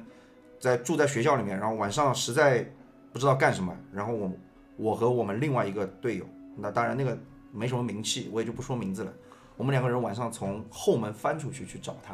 [0.60, 2.64] 在住在学校里面，然后晚上实在
[3.12, 4.32] 不知道干什么，然后我
[4.78, 7.18] 我和我们另外一个队友，那当然那个
[7.52, 9.14] 没什么名气，我也就不说名字了。
[9.58, 12.14] 我们两个人晚上从后门翻出去去找他，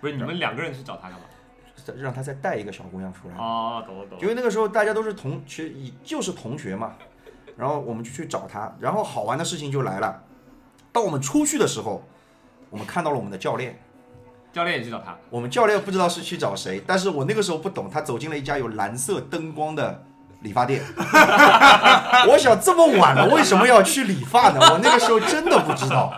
[0.00, 1.24] 不是你们两个人去找他干嘛？
[1.96, 3.34] 让他再带一个小姑娘出来。
[3.36, 4.22] 哦，懂了懂了。
[4.22, 6.94] 因为那个时候大家都是同，其实就是同学嘛，
[7.56, 10.22] 然后我们就去找他，然后好玩的事情就来了。
[10.92, 12.02] 当我们出去的时候，
[12.68, 13.80] 我们看到了我们的教练，
[14.52, 15.16] 教练也去找他。
[15.30, 20.04] 我们教练不知道是去找谁，但是我那个时候不懂，他走进了一家有蓝色灯光的
[20.40, 20.82] 理发店。
[22.28, 24.58] 我想这么晚了，为什么要去理发呢？
[24.60, 26.12] 我那个时候真的不知道。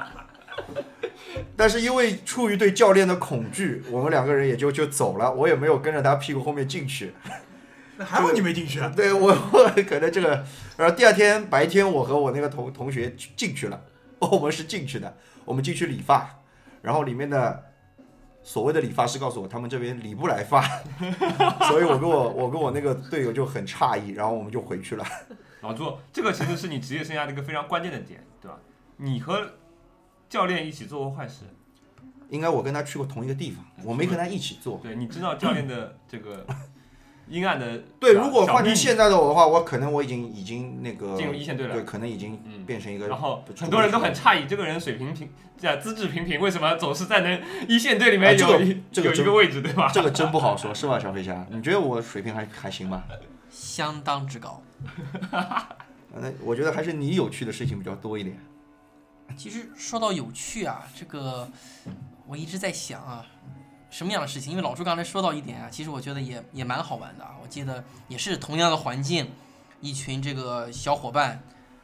[1.56, 7.14] 但是因为出于对教练的恐惧，我们两个人也就就走了，我也没有跟着他屁股后面进去。
[7.96, 8.90] 那还好你没进去啊。
[8.96, 10.44] 对我 我可能这个，
[10.78, 13.78] 然后第二天白天我和我那个同同学进去了，
[14.18, 16.40] 我们是进去的，我们进去理发，
[16.80, 17.64] 然后里面的
[18.42, 20.62] 所谓的理发师告诉我，他们这边理不来发，
[21.68, 25.04] 所以我跟我我跟我那个队友就很诧异，然后我们就回去了。
[25.60, 28.58] 老朱，这个其实是你职业生涯的一个非常关键的点，对吧？
[28.96, 29.52] 你和
[30.28, 31.44] 教练一起做过坏事，
[32.30, 34.80] 应该我跟他去过同一个地方，我没跟他一起做。
[34.82, 36.46] 对，你知道教练的这个
[37.30, 43.06] 阴暗的对，如果换成现在的我的话，我可能我已经已经那个进入一线队了对，可能已经嗯变成一个。
[43.06, 49.90] 然后很多人都很诧异，这个人水平平，这资质平平，为什么总是在能一线队里面啊这个有一、这个有一个位置，对吧？
[49.94, 51.46] 这个真不好说，是吧，小飞侠？
[51.50, 53.04] 你觉得我水平还还行吧？
[53.48, 54.60] 相当之高。
[56.12, 58.36] 那我觉得还是你有趣的事情比较多一点。
[59.36, 61.48] 其实说到有趣啊，这个
[62.26, 63.24] 我一直在想啊，
[63.90, 64.52] 什么样的事情？
[64.52, 67.34] 因为老朱刚才说到一点啊，其实我觉得也也蛮好玩的啊。
[67.42, 69.30] 我记得也是同样的环境，
[69.80, 71.42] 一群这个小伙伴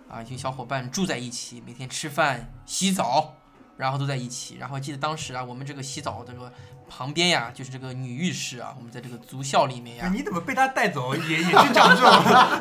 [0.09, 3.35] 啊，一群小伙伴住在一起，每天吃饭、洗澡，
[3.77, 4.57] 然后都在一起。
[4.57, 6.53] 然后记得当时啊，我们这个洗澡这个
[6.89, 12.11] 旁边呀，就是这个女浴室啊，我们在这个足校里面呀，你怎么被他带走，也也去讲这种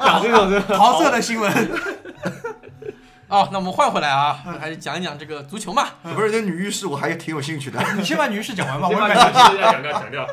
[0.03, 1.51] 讲这种这种桃色的新闻？
[3.27, 5.89] 哦，那我们换回来啊，还是讲一讲这个足球嘛。
[6.03, 7.83] 不是，这女浴室我还挺有兴趣的。
[7.97, 10.27] 你先把女浴室讲完吧，我先把也感讲掉，讲掉，讲掉，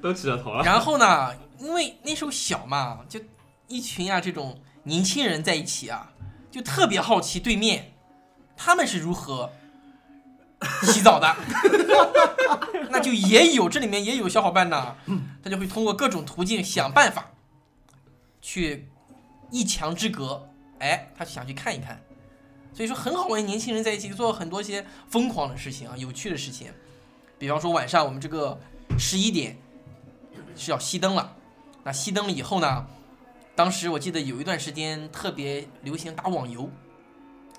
[0.00, 0.62] 都起了头了。
[0.62, 3.20] 然后呢，因为那时候小嘛，就
[3.66, 6.12] 一群啊这种年轻人在一起啊，
[6.50, 7.92] 就特别好奇对面
[8.56, 9.50] 他们是如何
[10.82, 11.34] 洗澡的。
[12.90, 14.94] 那就也有这里面也有小伙伴呢，
[15.42, 17.32] 他就会通过各种途径想办法
[18.40, 18.88] 去
[19.50, 20.48] 一墙之隔，
[20.78, 22.00] 哎，他想去看一看。
[22.74, 26.72] 所以说很好玩，年轻人在一起做很多些疯狂的事情啊，有趣的事情。
[27.38, 28.58] 比方说晚上我们这个
[28.98, 29.56] 十一点
[30.56, 31.36] 是要熄灯了，
[31.84, 32.86] 那熄灯了以后呢，
[33.54, 36.68] 当时我记得有一段时间特别流行打网游，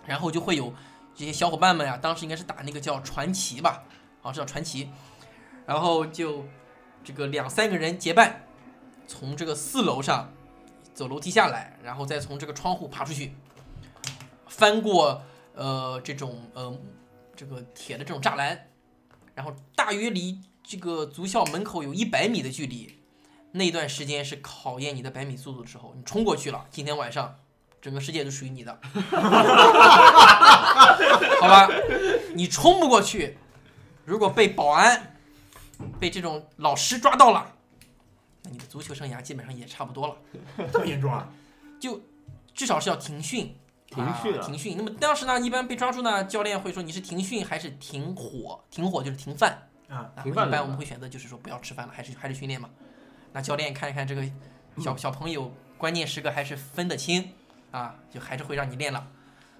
[0.06, 0.74] 然后就会有
[1.16, 3.84] 这些小伙伴们呀、当时应该是打那个叫传奇吧，
[4.22, 4.90] 好像是叫传奇，
[5.66, 6.46] 然后就
[7.06, 8.46] 这个两三个人结伴，
[9.08, 10.34] 从这个四楼上
[10.94, 13.34] 走楼梯下来，然后再从这个窗户爬出去，
[14.56, 15.22] 翻过
[15.54, 16.74] 呃这种呃
[17.36, 18.70] 这个铁的这种栅栏，
[19.34, 22.98] 然后大约离这个足校门口有一百米的距离，
[23.52, 27.36] 那段时间是考验你的百米速度的时候，你冲过去了，今天晚上
[27.82, 28.80] 整个世界都属于你的，
[31.42, 31.68] 好吧？
[32.34, 33.38] 你冲不过去，
[34.06, 35.18] 如果被保安、
[36.00, 37.52] 被这种老师抓到了，
[38.44, 40.16] 那你的足球生涯基本上也差不多了，
[40.72, 41.28] 这么严重啊？
[41.78, 42.02] 就
[42.54, 43.54] 至少是要停训。
[43.90, 44.76] 停训啊停训。
[44.78, 48.64] 那么当时呢，一般被抓住呢，教练会说你是停训还是停火？
[48.70, 49.70] 停火就是停饭。
[49.88, 52.70] 啊，啊，停饭一般我们会选择就是说不要吃饭了，还是还是训练嘛。
[53.32, 54.24] 那教练看一看这个
[54.80, 57.32] 小小朋友关键时刻还是分得清
[57.72, 59.06] 啊，就还是会让你练了。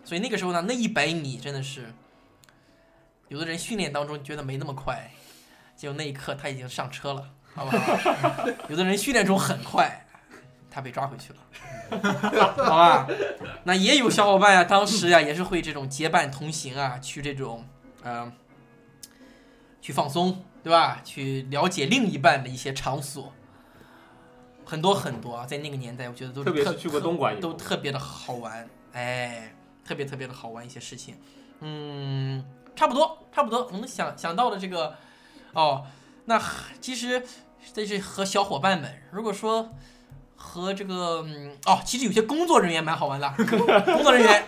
[0.04, 1.94] 所以那个时候呢，那一百米真的是，
[3.28, 5.12] 有的人训练当中觉得没那么快，
[5.76, 8.48] 结果那一刻他已经上车了，好不好？
[8.70, 10.05] 有的人训练中很快，
[10.76, 11.40] 他被抓回去了，
[12.58, 13.08] 好吧？
[13.64, 17.66] 那也有小伙伴呀、当时呀、也是会这种结伴同行啊，去这种
[18.04, 18.30] 呃。
[19.80, 21.00] 去放松，对吧？
[21.04, 23.32] 去了解另一半的一些场所，
[24.66, 31.16] 很多很多啊，在那个年代，我觉得都特特别是去过东莞都特别的好玩，哎，特别特别的好玩一些事情，
[31.60, 32.44] 嗯，
[32.76, 34.96] 差不多差不多，我们想想到的这个，
[35.54, 35.86] 哦，
[36.26, 36.42] 那
[36.82, 37.24] 其实
[37.72, 39.72] 这是和小伙伴们，如果说
[40.36, 43.30] 和这个，嗯，哦，其实有些工作人员蛮好玩的，
[43.86, 44.46] 工作人员，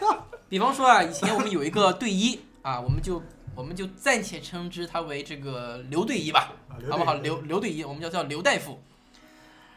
[0.50, 3.22] 比方说啊，以前我们有一个队医啊，我们就
[3.56, 7.16] 我们就暂且称之他为这个刘队医吧，啊好不好？
[7.16, 8.80] 刘刘队医，我们叫叫刘大夫。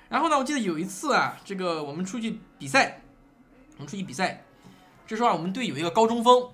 [0.09, 3.01] 然后呢，我记得有一次啊，这个我们出去比赛，
[3.77, 4.45] 我们出去比赛，
[5.07, 6.49] 这时候啊，我们队有一个高中锋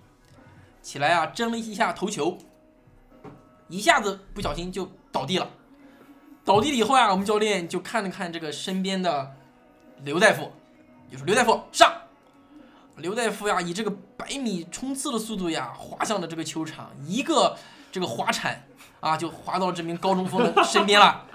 [0.83, 2.37] 起来啊，争了一下头球，
[3.69, 5.51] 一下子不小心就倒地了。
[6.45, 9.35] 倒地了以后啊，我们教练就看了看这个身边的
[10.05, 10.53] 刘大夫，
[11.11, 11.93] 就说：“刘大夫上。”
[12.97, 17.55] 刘大夫呀，以这个百米冲刺的速度呀，滑向了这个球场，一个
[17.93, 18.67] 这个滑铲
[19.01, 21.27] 啊，就滑到这名高中锋的身边了，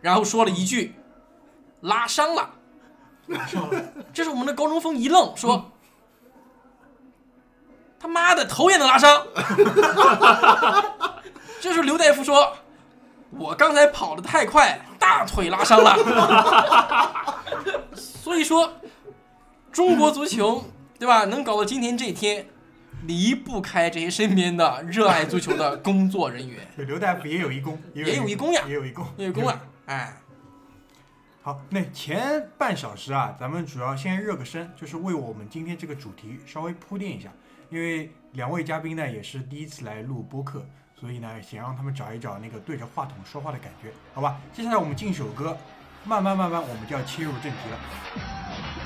[0.00, 0.94] 然后说了一句
[1.82, 2.50] ：“拉伤了。”
[4.12, 5.70] 这是我们的高中锋一愣，说
[8.00, 9.24] ：“他妈的，头也能拉伤。
[11.62, 12.56] ”这时候刘大夫说
[13.30, 15.96] ：“我刚才跑得太快，大腿拉伤了。”
[17.94, 18.72] 所以说，
[19.72, 20.64] 中国足球
[20.98, 22.46] 对吧，能搞到今天这一天，
[23.04, 29.60] 离不开这些身边的热爱足球的工作人员，对，刘大夫也有一功，也有一功呀也有一功，也有功啊！
[29.86, 30.16] 哎，
[31.42, 37.30] 好，那前半小时啊，咱们主要先热个身，就是为我们今天这个主题稍微铺垫一下，
[37.70, 40.64] 因为两位嘉宾呢也是第一次来录播客，
[41.00, 44.38] 所以呢想让他们找一找那个对着话筒说话的感觉，好吧？
[44.52, 45.56] 接下来我们进首歌，
[46.04, 48.79] 慢慢慢慢我们就要切入正题了。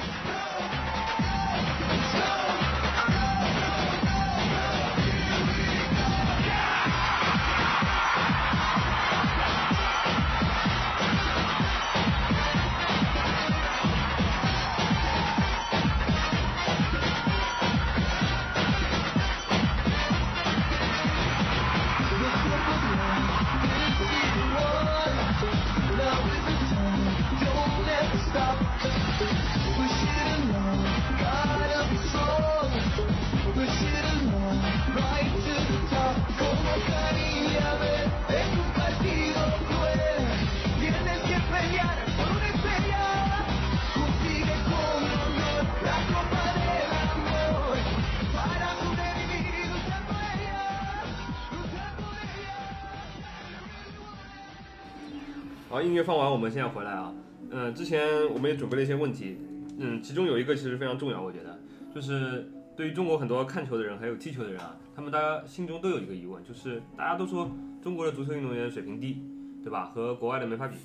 [55.85, 57.13] 音乐放完，我们现在回来啊。
[57.51, 59.37] 嗯、之前我们也准备了一些问题，
[59.79, 61.59] 嗯，其中有一个其实非常重要，我觉得
[61.95, 67.49] 就是对于中国很多看球的人还有踢球的人啊，他们大家心中都有一个疑问，就是大家都说
[67.83, 69.23] 中国的足球运动员水平低，
[69.63, 69.93] 对吧？
[69.95, 70.77] 和国外的没法比。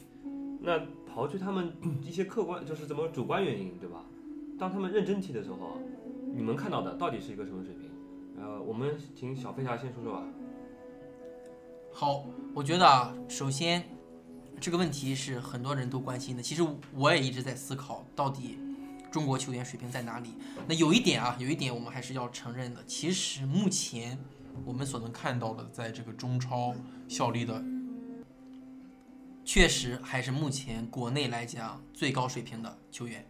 [0.61, 0.77] 那
[1.11, 1.71] 刨去他们
[2.03, 4.03] 一些客观， 就是怎么主观原因，对吧？
[4.59, 5.79] 当他们认真踢的时候，
[6.35, 7.89] 你们看到的到底是一个什么水平？
[8.41, 10.23] 呃，我们请小飞侠先说说吧。
[11.91, 13.83] 好，我觉得啊，首先
[14.59, 16.43] 这个问题是很多人都关心的。
[16.43, 18.57] 其实我也一直在思考，到底
[19.11, 20.35] 中国球员水平在哪里？
[20.67, 24.19] 那有一点啊，有一点我们还是要承认的，其实目前
[24.65, 26.75] 我们所能看到的，在这个中超
[27.07, 27.63] 效力的，
[29.45, 33.25] 确实还是目前国内来讲最高水平的球员。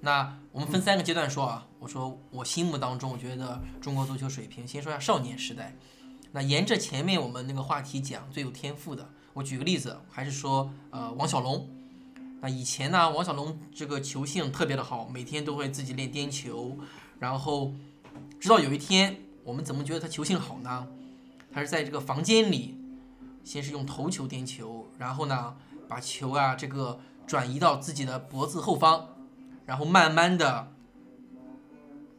[0.00, 5.74] 那我们分三个阶段说啊，我说我心目当中，我觉得中国足球水平，先说下少年时代。
[6.32, 11.68] 那沿着前面我们那个话题讲最有天赋的，我举个例子，还是说呃王小龙。
[12.40, 16.78] 那以前呢，王小龙这个球性特别的好，每天都会自己练颠球，
[17.18, 17.74] 然后
[18.40, 20.88] 直到有一天，我们怎么觉得他球性好呢？
[21.52, 22.78] 他是在这个房间里，
[23.44, 25.54] 先是用头球颠球，然后呢
[25.86, 29.08] 把球啊这个转移到自己的脖子后方，
[29.66, 30.72] 然后慢慢的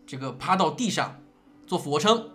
[0.05, 1.19] 这个趴到地上
[1.65, 2.29] 做俯卧撑。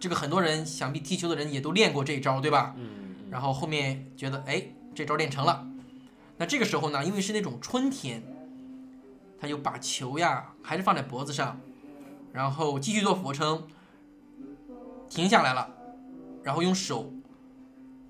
[0.00, 2.74] 这个很多人想必踢球的人也都练过这一招，对吧？
[2.76, 4.62] 嗯，然后后面觉得哎，
[4.94, 5.66] 这招练成了。
[6.38, 8.22] 那这个时候呢，因为是那种春天，
[9.40, 11.60] 他就把球呀还是放在脖子上，
[12.32, 13.66] 然后继续做俯卧撑，
[15.08, 15.74] 停下来了，
[16.42, 17.12] 然后用手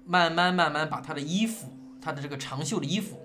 [0.04, 3.20] 慢慢慢慢把他的衣服，他的这个长袖的衣服，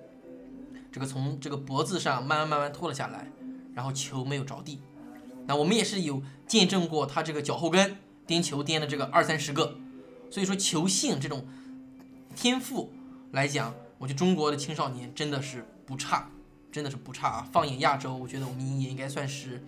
[0.91, 3.31] 这个从这个脖子上慢慢慢慢脱了下来，
[3.73, 4.81] 然后球没有着地。
[5.47, 9.77] 那我们也是有见证过他这个脚后跟颠球颠了这个二三十个，
[10.29, 11.47] 所以说球性这种
[12.36, 12.91] 天赋
[13.32, 16.29] 来讲，我觉得中国的青少年真的是不差，
[16.71, 17.49] 真的是不差啊！
[17.51, 19.63] 放眼亚洲，我觉得我们也应该算是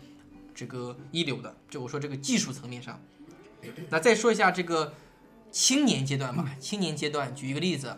[0.55, 1.55] 这个一流的。
[1.69, 2.99] 就我说这个技术层面上，
[3.89, 4.93] 那再说一下这个
[5.51, 6.55] 青年阶段吧。
[6.59, 7.97] 青年阶段，举一个例子，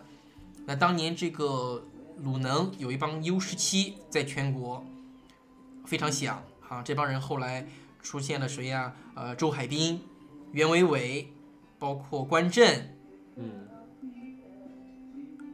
[0.66, 1.84] 那当年这个
[2.18, 4.84] 鲁能有一帮 U 十七在全国
[5.84, 7.66] 非常响啊，这帮人后来
[8.02, 10.02] 出现了谁呀、呃，周海滨、
[10.52, 11.32] 袁伟伟，
[11.78, 12.96] 包括关震，
[13.36, 13.65] 嗯，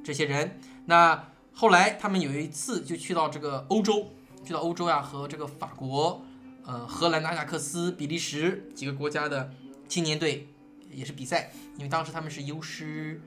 [0.03, 0.59] 这些人。
[0.87, 4.09] 那后来他们有一次就去到这个欧洲，
[4.45, 6.25] 去到欧洲呀、和这个法国、
[6.65, 9.53] 呃荷兰、阿贾克斯、比利时几个国家的
[9.89, 10.49] 青年队
[10.91, 13.21] 也是比赛，因为当时他们是 U 十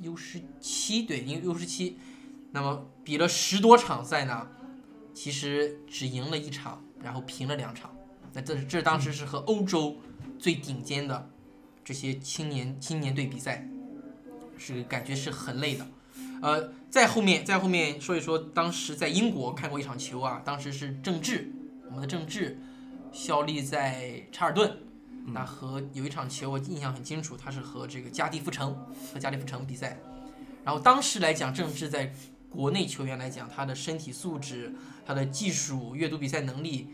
[0.00, 1.96] U 十七对，因为 U 十七，
[2.50, 4.48] 那么比了十多场赛呢，
[5.14, 7.90] 其实只赢了一场，然后平了两场。
[8.32, 9.96] 那这这当时是和欧洲
[10.38, 11.28] 最顶尖的
[11.84, 13.68] 这些青年青年队比赛，
[14.62, 15.86] 是感觉是很累的。
[16.40, 21.50] 呃，在后面在后面说一说，当时在英国看过一场球啊，当时是郑智，
[21.86, 22.60] 我们的郑智
[23.12, 24.78] 效力在查尔顿，
[25.26, 28.74] 那和有一场球我印象很清楚，他是和这个加迪夫城
[29.12, 29.98] 和加迪夫城比赛，
[30.64, 32.12] 然后当时来讲，郑智在
[32.50, 34.74] 国内球员来讲，他的身体素质、
[35.06, 36.88] 他的技术、阅读比赛能力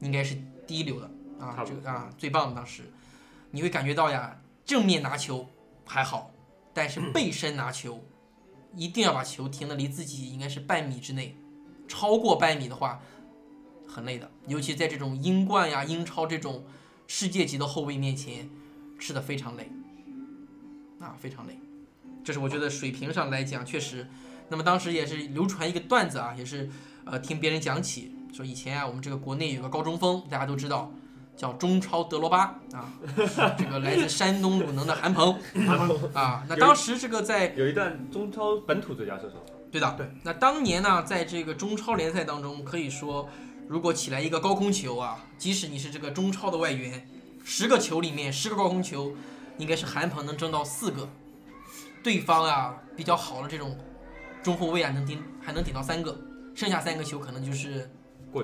[0.00, 1.10] 应该是第一流的
[1.40, 2.90] 啊这个啊最棒的当时，
[3.52, 5.48] 你会感觉到呀，正面拿球
[5.86, 6.32] 还好，
[6.78, 8.04] 但是背身拿球。
[8.76, 11.34] 一定要把球停的离自己应该是半米之内，
[11.88, 13.00] 超过半米的话，
[13.88, 14.30] 很累的。
[14.46, 16.64] 尤其在这种英冠呀、英超这种
[17.06, 18.48] 世界级的后卫面前
[18.98, 19.68] 吃的非常累，
[21.00, 21.58] 啊，非常累。
[22.22, 24.06] 这是我觉得水平上来讲确实。
[24.50, 26.70] 那么当时也是流传一个段子啊，也是
[27.06, 30.92] 呃听别人讲起，说以前啊我们这个国内有个高中锋，大家都知道。
[31.38, 32.92] 叫中超德罗巴啊，
[33.56, 35.38] 这个来自山东鲁能的韩鹏
[36.12, 36.44] 啊。
[36.48, 39.36] 那当时这个在有一段中超本土最佳射手，
[39.70, 40.10] 对的，对。
[40.24, 43.28] 那当年呢，在这个中超联赛当中，可以说，
[43.68, 47.08] 如果起来一个高空球啊，即使你是这个中超的外援，
[47.44, 49.12] 十个球里面十个高空球，
[49.58, 51.08] 应该是韩鹏能争到四个，
[52.02, 53.78] 对方啊比较好的这种
[54.42, 56.18] 中后卫啊能顶还能顶到三个，
[56.56, 57.88] 剩下三个球可能就是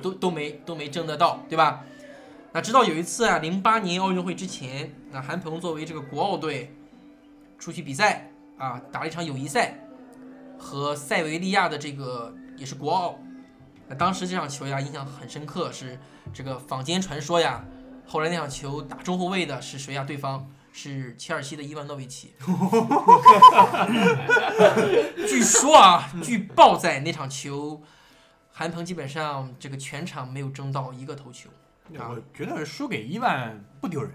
[0.00, 1.82] 都都没都没争得到，对吧？
[2.56, 6.72] 那直到有一次啊，零八年奥运会之前，那韩鹏作为这个国奥队
[7.58, 9.76] 出去比赛啊，打了一场友谊赛，
[10.56, 13.18] 和塞维利亚的这个也是国奥。
[13.88, 15.98] 那当时这场球呀，印象很深刻，是
[16.32, 17.64] 这个坊间传说呀，
[18.06, 20.04] 后来那场球打中后卫的是谁呀？
[20.04, 22.34] 对方是切尔西的伊万诺维奇。
[25.26, 27.82] 据说啊，据报在那场球，
[28.52, 31.50] 韩鹏基本上这个全场没有争到一个头球。
[31.90, 34.10] 我觉得输给伊万不丢人，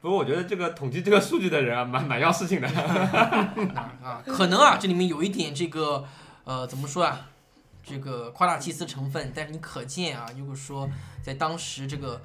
[0.00, 2.68] 不过我觉得这个统计这个数据的人啊，蛮蛮要事情的。
[3.74, 6.06] 啊， 可能啊，这里面有一点这个，
[6.44, 7.30] 呃，怎么说啊，
[7.82, 9.32] 这个夸大其词成分。
[9.34, 10.88] 但是你可见啊，如果说
[11.22, 12.22] 在当时这个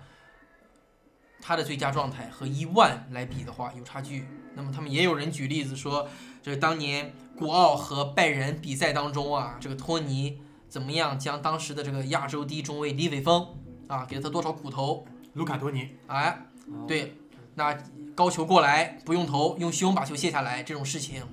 [1.42, 4.28] 他的最佳状态和伊万来比的话，有差距。
[4.56, 6.10] 那么他们也有人举例子说，
[6.44, 13.56] 这当年国奥和拜仁比赛当中啊，这个托尼怎么样将当时的这个亚洲第一中卫李伟峰。
[13.90, 15.04] 啊，给了他多少苦头？
[15.34, 16.46] 卢卡多尼，哎，
[16.88, 17.16] 对，
[17.56, 17.76] 那
[18.14, 21.24] 高球过来不用投，用胸把球卸下来，这种事情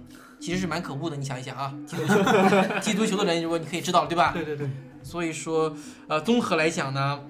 [0.41, 1.17] 其实是蛮可恶的。
[1.17, 2.15] 你想一想啊，踢足球，
[2.81, 4.33] 踢足球的人，如果你可以知道，对吧？
[4.33, 4.71] 对对对。
[5.03, 5.77] 所以说，
[6.09, 7.21] 呃，综合来讲呢，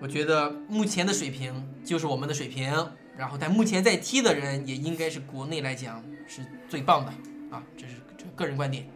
[0.00, 2.72] 我觉得目前的水平就是我们的水平，
[3.16, 7.12] 然后但目前在踢的人也应该是国内来讲是最棒的
[7.56, 8.88] 啊，这是这个人观点。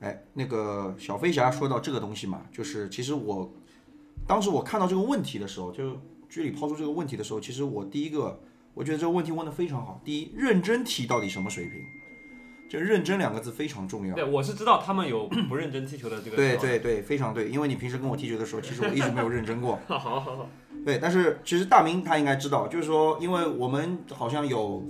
[0.00, 3.50] 哎，那个小飞侠说到这个东西嘛，就是其实我。
[4.26, 5.96] 当时我看到这个问题的时候，就
[6.28, 8.40] 剧里抛出这个问题的时候，其实我第一个，
[8.74, 10.00] 我觉得这个问题问的非常好。
[10.04, 11.80] 第一，认真踢到底什么水平？
[12.68, 14.16] 就认真两个字非常重要。
[14.16, 16.36] 对，我是知道他们有不认真踢球的这个。
[16.36, 19.78] 对对对，非常对，因为你平时跟我踢球的时候， 其实我一直没有认真过。
[19.86, 20.48] 好好好。
[20.84, 24.84] 对，但是其实大明他应该知道，就是说，因为我们好像有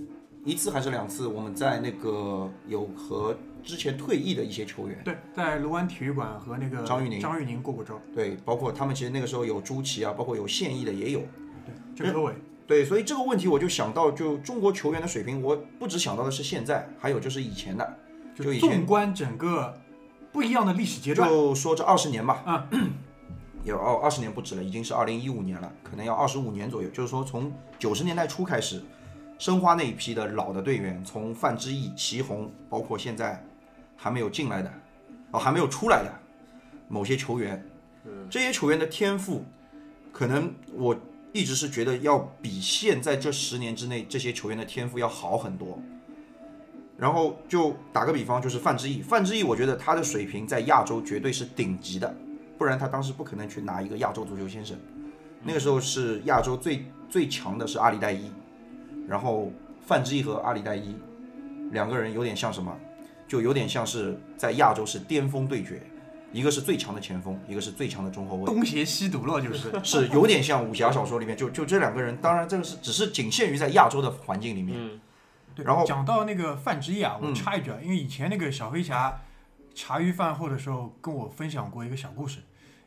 [0.47, 3.37] 一次还是两次，我们在那个有和。
[3.66, 11.18] 之前退役的一些球员，对，在卢湾体育馆和那个张玉宁、张玉宁过过招，对，包括他们其实那个时候有朱琦啊，包括有现役的也有，
[11.66, 12.32] 对，郑科伟，
[12.64, 17.96] 对，所以这个问题我就想到，就中国球员的水平，我不只想到的是现在，还有就是以前的，
[18.36, 19.76] 就以前纵观整个
[20.30, 22.68] 不一样的历史阶段，就说这二十年吧，啊，
[23.64, 28.80] 有二二十年不止了，已经是二零一五年了，可能要二十五年左右，就是说从九十年代初开始，
[29.40, 33.44] 申花那一批的老的队员，从范志毅、祁宏，包括现在。
[33.97, 34.72] 还没有进来的，
[35.32, 36.12] 哦，还没有出来的
[36.88, 37.64] 某些球员，
[38.30, 39.44] 这些球员的天赋，
[40.12, 40.97] 可能我
[41.32, 45.78] 一直是觉得要比现在这十年之内这些球员的天赋要好很多。
[46.99, 52.16] 然后就打个比方，就是范志毅，范志毅，我觉得他的水平在亚洲绝对是顶级的，
[52.57, 54.74] 不然他当时不可能去拿一个亚洲足球先生。
[55.42, 58.30] 那个时候是亚洲最最强的是阿里代伊，
[59.07, 59.53] 然后
[59.86, 60.97] 范志毅和阿里代伊
[61.70, 62.74] 两个人有点像什么？
[63.27, 65.83] 就有点像是在亚洲是巅峰对决，
[66.33, 69.72] 一个是最强的前锋，一个是最强的中后卫，东邪西毒了，就是。
[69.83, 75.01] 是有点像武侠小说里面，就就这两个人，当然这个是只是仅限于在亚洲的环境里面。
[75.55, 79.22] 对，然后讲到那个范志毅啊，我插一句啊，因为以前那个小飞侠
[79.74, 82.41] 茶余饭后的时候跟我分享过一个小故事，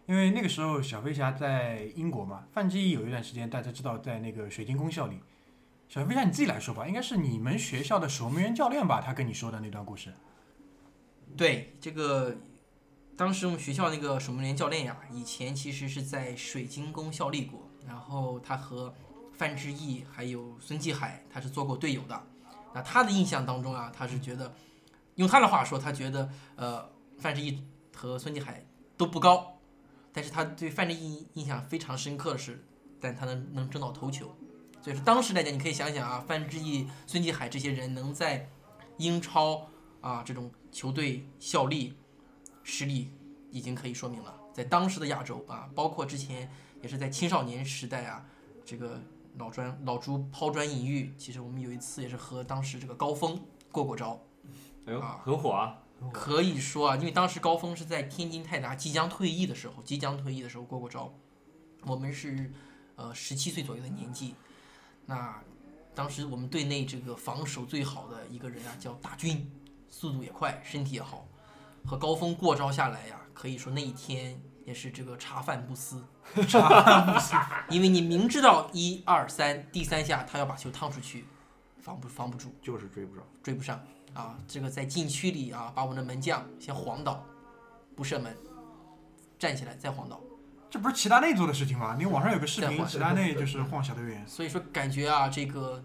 [0.06, 5.20] 因为那个时候小飞侠在英国嘛，范志毅有一段时间大家知道在那个水晶宫效力，
[5.88, 10.14] 小飞侠你自己来说吧，应该是你们学校的守门员教练吧，他跟你说的那段故事。
[11.40, 12.36] 对这个，
[13.16, 18.94] 当时我们学校那个守门员教练呀，以前其实是在水晶宫效力过，然后他和
[19.38, 22.24] 范志毅还有孙继海，他是做过队友的。
[22.74, 24.54] 那他的印象当中啊，他是觉得，
[25.16, 27.64] 用他的话说，他觉得呃范志毅
[27.96, 28.66] 和孙继海
[28.98, 29.58] 都不高，
[30.12, 32.62] 但是他对范志毅印象非常深刻的是，
[33.00, 34.36] 但他能能争到头球。
[34.82, 38.50] 所以说当时来讲，你可以想想啊，范志毅、孙继海这些人能在
[38.98, 39.66] 英超
[40.02, 40.52] 啊这种。
[40.72, 41.94] 球队效力
[42.64, 43.12] 实力
[43.52, 46.50] 已经可以说明了，在当时的亚洲啊，包括之前
[46.82, 48.26] 也是在青少年时代啊，
[48.66, 49.00] 这个
[49.38, 51.14] 老砖老朱抛砖引玉。
[51.18, 53.42] 其实我们有一次也是和当时这个高峰
[53.72, 54.22] 过过招，
[54.86, 55.82] 哎呦，很火啊！
[56.14, 61.14] 可以说啊，因为当时高峰是在天津泰达即将退役的时候，即将退役的时候过过招。
[61.86, 62.52] 我们是
[62.96, 64.36] 呃十七岁左右的年纪，
[65.06, 65.42] 那
[65.94, 69.50] 当时我们队内这个防守最好的一个人啊，叫大军，
[69.90, 71.28] 速度也快，身体也好，
[71.86, 76.04] 和高峰过招下来呀，可以说那一天也是这个茶饭不思，
[76.48, 77.36] 茶饭不思，
[77.70, 81.26] 因为你明知道一二三第三下他要把球趟出去，
[81.80, 83.24] 防不防不住，就是追不上。
[83.42, 83.84] 追不上
[84.14, 84.38] 啊！
[84.48, 87.24] 这个在禁区里啊，把我们的门将先晃倒，
[87.96, 88.36] 不射门，
[89.40, 90.20] 站起来再晃倒。
[90.70, 91.96] 这不是齐达内做的事情吗？
[91.98, 94.28] 你网上有个视频，齐达内就是 晃小队员。
[94.28, 95.84] 所以说感觉啊，这个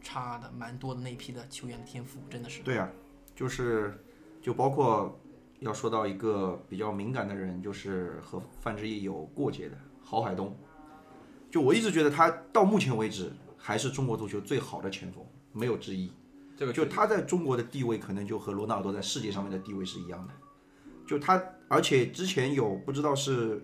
[0.00, 2.62] 差的蛮多的那批的球员的天赋，真的是。
[2.62, 2.88] 对啊，
[3.36, 3.96] 就是
[4.42, 5.20] 就包括
[5.60, 10.56] 要说到一个比较敏感的人，就是和范志毅有过节的郝海东。
[11.50, 16.10] 就我一直觉得他到目前为止还是中国足球最好的前锋，没有之一。
[16.56, 20.32] 这个就他在中国的地位，可能就和罗纳尔多在世界上面的地位是一样的。
[21.06, 23.62] 就他，而且之前有不知道是，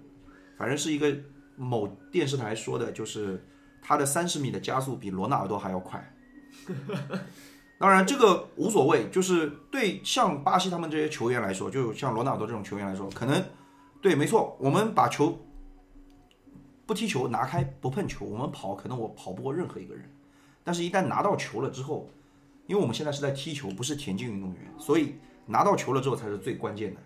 [0.57, 1.17] 反正是一个
[1.57, 3.43] 某电视台说的，就是
[3.81, 6.15] 他的三十米的加速比罗纳尔多还要快。
[7.83, 13.45] 当然这个无所谓，就是对像巴西他们这些球员来说，就像罗纳尔多这种球员来说，可能
[14.01, 15.37] 对，没错，我们把球
[16.87, 20.09] 不踢球，拿开不碰球，我们跑，可能我跑不过任何一个人。
[20.63, 22.09] 但是，一旦拿到球了之后，
[22.69, 25.17] 因为我们现在是在踢球，不是田径运动员，所以
[25.47, 27.01] 拿到球了之后才是最关键的。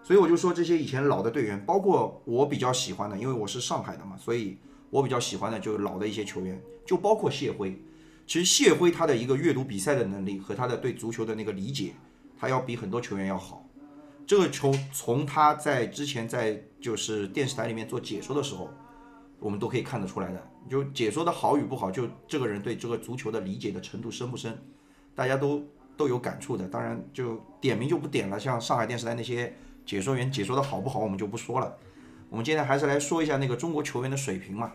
[0.00, 4.58] 所以我就说这些以前老的队员，包括我比较喜欢的，因为我是上海的嘛，所以
[4.90, 7.76] 我比较喜欢的就是老的一些球员，就包括谢辉。
[8.30, 11.94] 其实谢辉他的一个阅读比赛的能力和他的对足球的那个理解，
[12.38, 13.68] 他要比很多球员要好。
[14.24, 18.70] 这个球从他在之前在就是电视台里面做解说的时候，
[19.40, 20.40] 我们都可以看得出来的。
[20.68, 24.56] 就解说的好与不好，就这个人对这个足球的理解的程度深不深，
[25.12, 25.64] 大家都
[25.96, 26.68] 都有感触的。
[26.68, 29.52] 当然就点名就不点了，像上海电视台那些
[29.84, 31.76] 解说员解说的好不好，我们就不说了。
[32.28, 34.70] 我们今天还是来说一下那个中国球员的水平嘛。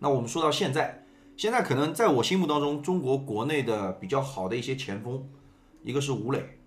[0.00, 1.06] 那我们说到现在，
[1.40, 5.26] 现在可能在我心目当中，中国国内的比较好的一些前锋，
[5.82, 6.58] 一个是吴磊，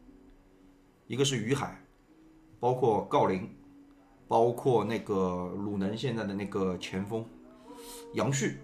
[1.06, 1.86] 一个是于海，
[2.60, 3.48] 包括郜林，
[4.28, 7.24] 包括那个鲁能现在的那个前锋
[8.16, 8.58] 杨旭，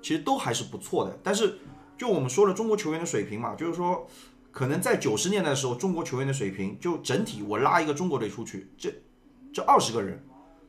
[0.00, 1.20] 其实都还是不错的。
[1.22, 1.58] 但是
[1.98, 4.08] 就我们说了中国球员的水平嘛，就是说
[4.50, 8.90] 可能在九十年代的时候，中国球员的水平就整体我拉一个中国队出去，这
[9.52, 10.24] 这二十个人，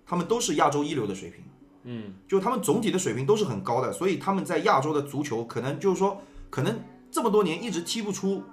[0.06, 1.46] 他们都是亚洲一流的水平。
[1.84, 6.80] 嗯，就他们总体的水平都是很高的，所以他们在亚洲的足球可能就是说，可能
[7.10, 8.44] 这么多年一直踢不出，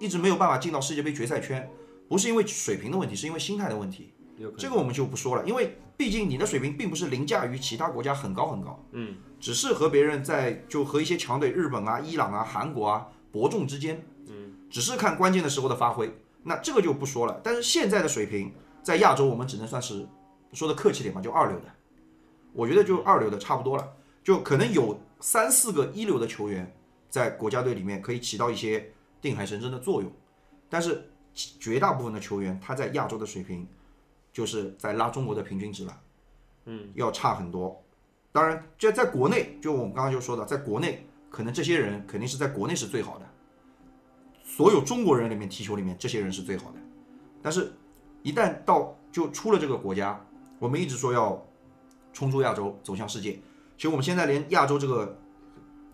[0.00, 1.70] 一直没有办法进到世界杯决赛圈，
[2.08, 4.12] 不是因为水平的问题，是因为心态的问题。
[4.58, 17.40] 这个我们就不说了，因为毕竟你的水平并不是凌驾于其他国家很高很高，嗯，只是和别人在就和一些强队日本啊、伊朗啊、韩国啊伯仲之间，嗯，只是看关键的时候的发挥，那这个就不说了。
[17.42, 18.52] 但是现在的水平
[18.82, 20.06] 在亚洲，我们只能算是
[20.52, 21.64] 说的客气点嘛，就二流的。
[22.56, 23.92] 我觉得就二流的差不多了，
[24.24, 26.74] 就可能有三四个一流的球员
[27.10, 28.90] 在国家队里面可以起到一些
[29.20, 30.10] 定海神针的作用，
[30.70, 33.68] 但是绝大部分的球员他在亚洲的水平
[34.32, 36.00] 就是在拉中国的平均值了，
[36.64, 37.78] 嗯，要差很多。
[38.32, 43.26] 当然，这在国内，就我们刚刚就说的，在国内可能这些人肯定是在国内是最好的，
[44.44, 46.78] 所有中国人里面踢球里面这些人是最好的，
[47.42, 47.72] 但是，
[48.22, 50.22] 一旦到就出了这个国家，
[50.58, 51.45] 我们一直说要
[52.16, 53.32] 冲出亚洲，走向世界。
[53.76, 55.18] 其实我们现在连亚洲这个，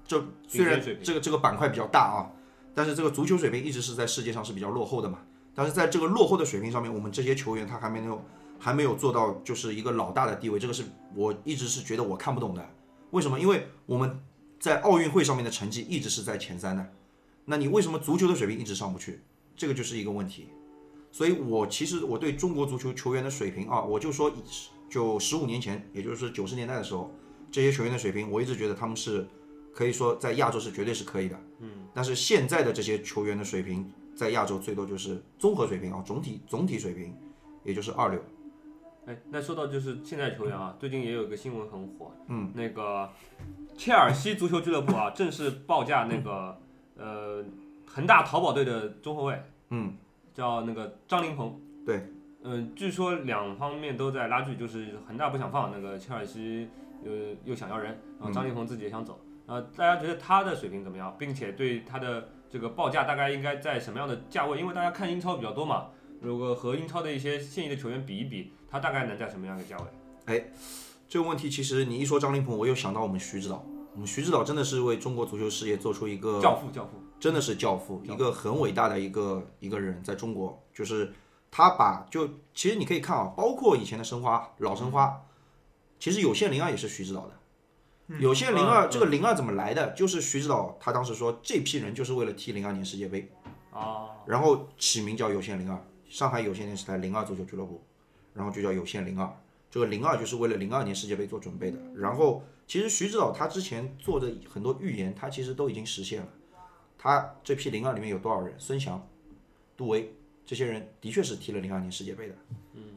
[0.06, 2.30] 这虽然这个这个板块比较大啊，
[2.76, 5.18] 但是这个足球水平一直是在世界上是比较落后的嘛。
[5.52, 8.24] 但是在这个落后的水平上面，我们这些球员他还没有
[8.56, 12.64] 还没有做到就是一个老大的地位，这个是我一直是觉得我看不懂的。
[13.10, 13.40] 为什么？
[13.40, 14.22] 因为我们
[14.60, 16.86] 在奥运会上面的成绩一直是在前三的，
[17.46, 19.20] 那你为什么足球的水平一直上不去？
[19.56, 20.46] 这个就是一个问题。
[21.10, 24.42] 所以我其实我对中国足球球员的水平啊，我就说以
[24.92, 27.10] 就十五年前，也就是九十年代的时候，
[27.50, 29.26] 这些球员的水平，我一直觉得他们是
[29.72, 31.40] 可以说在亚洲是绝对是可以的。
[31.60, 31.70] 嗯。
[31.94, 37.16] 但是现在的这些球员的水平，在亚洲最多就是综合水平啊，总体总体水平，
[37.64, 38.22] 也就是二流。
[39.06, 43.10] 哎，那说到就是现在球员啊，最近也有一个新闻很火，嗯，那个
[43.74, 46.60] 切尔西足球俱乐部啊，正式报价那个
[46.98, 47.42] 呃
[47.86, 49.96] 恒大淘宝队的中后卫，嗯，
[50.34, 51.54] 叫那个张琳芃，
[51.86, 52.12] 对，
[52.44, 56.68] 嗯、据说两方面都在拉锯，就是恒大不想放那个切尔西，
[57.04, 57.12] 又
[57.44, 64.58] 又想要人，然后张琳芃自己也想走，呃，大家觉得他的水平怎么样，并且对他的这个报价大概应该在什么样的价位？
[64.58, 65.86] 因为大家看英超比较多嘛，
[66.20, 69.84] 如果和英超的一些现役的球员比一比，他大概能在什么样的价位？
[70.26, 70.44] 哎
[71.08, 73.62] 这个问题其实你一说张琳芃，我又想到我们徐指导，
[73.92, 78.02] 我们徐指导真的是为中国足球事业做出一个教父，教父，真的是教父。
[78.04, 81.12] 一个很伟大的一个一个人，在中国，就是
[81.52, 85.20] 他把就其实你可以看啊，包括以前的申花老申花，
[86.00, 89.90] 其实有线零二也是徐指导的，有线零二嗯这个零二怎么来的？
[89.90, 93.30] 就是徐指导他当时说这批人就是为了踢零二年世界杯，
[93.70, 95.78] 啊，然后起名叫有线零二，
[96.08, 97.84] 上海有线电视台零二足球俱乐部，
[98.32, 99.30] 然后就叫有线零二。
[99.70, 101.78] 这个零二就是为了零二年世界杯做准备的。
[101.94, 106.28] 然后其实徐指导他之前做的很多预言，他其实都已经实现了。
[106.98, 108.54] 他这批零二里面有多少人？
[108.58, 109.06] 孙祥、
[109.76, 110.14] 杜威
[110.44, 112.34] 这些人的确是踢了零二年世界杯的。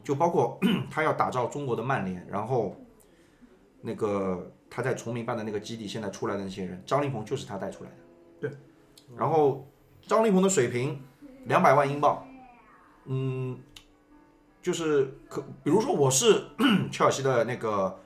[0.04, 2.76] 就包括 他要打造中国的曼联，然后
[3.80, 7.96] 那个他在崇明办的那个基地，现在出来的那些人，张琳芃就是他带出来的。
[8.40, 8.50] 对。
[9.16, 9.66] 然后
[10.02, 11.02] 张琳芃的水平
[11.46, 12.24] 两百万英镑，
[13.06, 13.58] 嗯，
[14.62, 16.44] 就是可，比如说我是
[16.92, 17.98] 切尔西的那个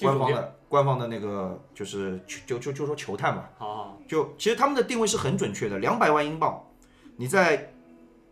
[0.00, 6.64] 官方的官方的那个，就是就就就说球探吧，好好，就其实他们的定位是很准确的，两百万英镑，
[7.16, 7.71] 你在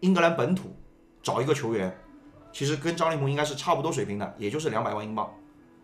[0.00, 0.74] 英格兰本土
[1.22, 1.96] 找一个球员，
[2.52, 5.32] 其实跟张琳芃应该是差不多水平的，也就是两百万英镑，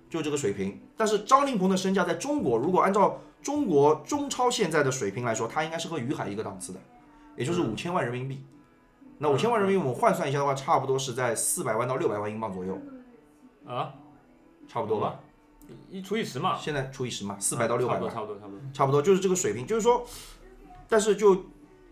[0.08, 0.80] 就这个水平。
[0.96, 6.80] 但是张琳芃的身价在中国，如果按照中国中超现在的水平来说，他应该是和于海一个档次的，
[7.36, 8.44] 也就是五千万人民币。
[9.18, 12.78] 那五千万人民币我们换算一下的话，差不多是在四百万到六百万英镑左右，
[13.66, 13.94] 啊，
[14.68, 15.20] 差不多吧？
[15.90, 18.38] 一除以十嘛，现在除以十嘛，四百到六百万差不多，。
[18.38, 18.60] 差不多，差不多。
[18.72, 20.06] 差不多就是这个水平，就是说，
[20.88, 21.44] 但是就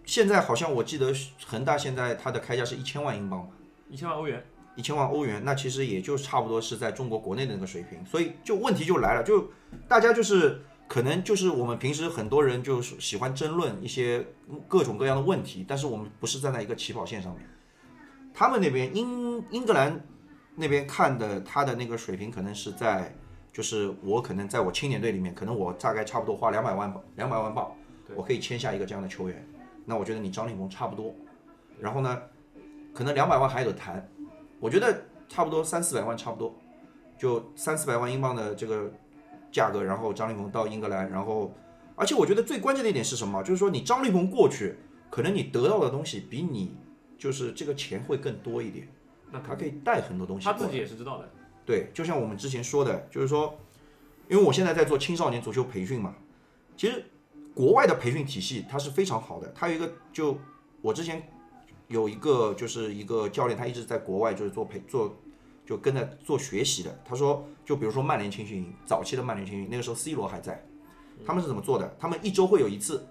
[0.05, 1.12] 现在好像我记得
[1.46, 3.52] 恒大现在它的开价是一千万英镑吧，
[3.88, 4.44] 一千万欧元，
[4.76, 9.50] 一千万欧元，那其实也就差不多是在中国国内的那个水平，所以就问题就来了，就
[9.88, 14.26] 大家就是可能就是我们平时很多人就是喜欢争论一些
[14.68, 17.48] 各种各样的问题，但是我们不是站在一个起跑线上面，
[18.32, 20.05] 他们那边英英格兰
[20.55, 23.14] 那边看的他的那个水平可能是在。
[23.55, 27.72] 就是我可能在我青年队里面，可能我大概差不多花两百万两百万镑，
[28.05, 29.46] 对我可以签下一个这样的球员。
[29.85, 31.14] 那我觉得你张立鹏差不多，
[31.78, 32.22] 然后呢，
[32.93, 34.09] 可能两百万还有得谈，
[34.61, 36.55] 我觉得差不多三四百万差不多，
[37.18, 38.93] 就三四百万英镑的这个
[39.53, 41.53] 价格，然后张立鹏到英格兰，然后
[41.97, 43.43] 而且我觉得最关键的一点是什么？
[43.43, 44.76] 就是说你张立鹏过去，
[45.11, 46.74] 可能你得到的东西比你
[47.18, 48.89] 就是这个钱会更多一点，
[49.30, 50.45] 那他可以带很多东西。
[50.45, 51.28] 他自己也是知道的。
[51.66, 53.59] 对，就像我们之前说的，就是说，
[54.28, 56.14] 因为我现在在做青少年足球培训嘛，
[56.76, 57.03] 其实
[57.55, 59.52] 国外的培训体系它是非常好的。
[59.55, 60.38] 它有一个，就
[60.80, 61.28] 我之前
[61.88, 65.16] 有一个就是一个教练，他一直在国外就是做培做，
[65.64, 67.00] 就跟着做学习的。
[67.05, 70.64] 他说，就比如说曼联青训营，早期的曼联青训营，那个时候 C 罗还在，
[71.24, 71.96] 他们是怎么做的？
[71.98, 73.07] 他们一周会有一次，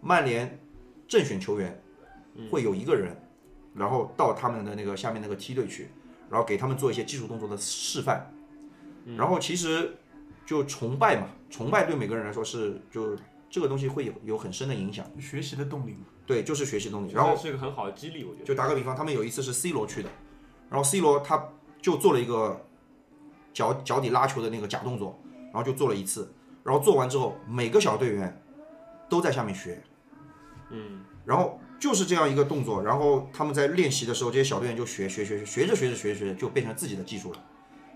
[0.00, 0.58] 曼联
[1.06, 1.82] 正选球员
[2.50, 3.16] 会有一个人，
[3.74, 5.88] 然后到他们的那个下面那个梯队去。
[6.30, 8.32] 然后给他们做一些技术动作的示范，
[9.18, 9.94] 然后其实
[10.46, 13.14] 就崇拜嘛，崇拜对每个人来说是就
[13.52, 16.06] 这个东西会有有很深的影响，学习的动力嘛。
[16.24, 17.12] 对，就是学习动力。
[17.12, 18.46] 然后是一个很好的激励，我觉得。
[18.46, 20.08] 就打个比方，他们有一次是 C 罗去的，
[20.70, 21.50] 然后 C 罗他
[21.82, 22.64] 就做了一个
[23.52, 25.22] 脚脚底拉球的那个假动作，
[25.52, 26.32] 然后就做了一次，
[26.64, 28.42] 然后做完之后，每个小队员
[29.10, 29.82] 都在下面学，
[30.70, 37.44] 嗯，然后就是这样一个动作，然后他们在练习的时候，这些小队员就学学学学学着学着学着学着就变成自己的技术了。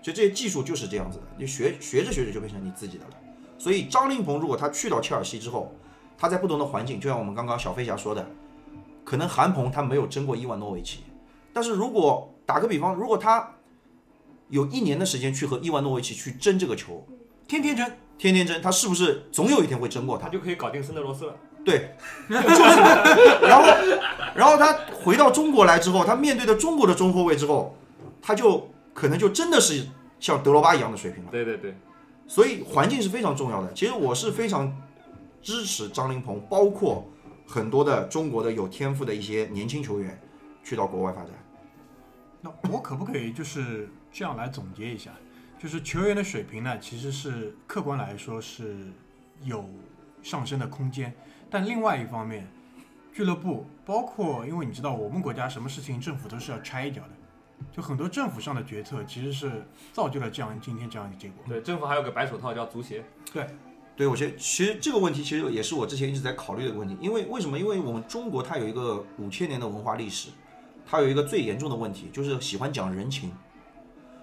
[0.03, 3.11] 所以这些技术就是这样子的，你学学着学着就变成你自己的了。
[3.57, 5.73] 所以张琳芃如果他去到切尔西之后，
[6.17, 8.25] 他在不同的环境，就像我们刚刚小飞侠说的，
[9.03, 11.03] 可能韩鹏他没有争过伊万诺维奇，
[11.53, 13.55] 但是如果打个比方，如果他
[14.49, 17.05] 有一年的时间去和伊万诺维奇去争这个球，
[17.47, 20.31] 天天争，天天争，他是不是总有一天会争过他他？
[20.31, 21.35] 就可以搞定森德罗斯了。
[21.65, 21.97] 对，
[22.29, 22.41] 就是，
[23.41, 23.67] 然后，
[24.33, 24.71] 然后他
[25.03, 27.75] 回到中国来之后，他面对的中国的中后卫之后，
[28.21, 29.85] 他就可能就真的是
[30.17, 31.29] 像德罗巴一样的水平了。
[31.29, 31.75] 对对对，
[32.27, 33.73] 所以环境是非常重要的。
[33.73, 34.75] 其实我是非常
[35.41, 37.07] 支持张琳芃，包括
[37.47, 40.19] 很多的中国的有天赋的一些年轻球员
[40.63, 41.31] 去到国外发展。
[42.41, 45.11] 那我可不可以就是这样来总结一下？
[45.57, 48.91] 就是球员的水平呢，其实是客观来说是
[49.41, 49.67] 有
[50.21, 51.11] 上升的空间，
[51.49, 52.47] 但另外一方面，
[53.11, 57.09] 俱乐部包括因为你知道我们国家什么事情政府都是要拆一脚的，
[57.71, 61.43] 就很多政府上的决策其实是造就了这样今天这样一个结果。
[61.47, 63.03] 对，政府还有个白手套叫足协。
[63.31, 63.47] 对，
[63.95, 67.57] 对我觉得其实这个问题其实也是我之前一直在考虑的一个问题，因为为什么？
[67.57, 70.29] 因为我们中国它有一个五千年的文化历史，
[70.85, 73.31] 它有一个最严重的问题，就是喜欢讲人情。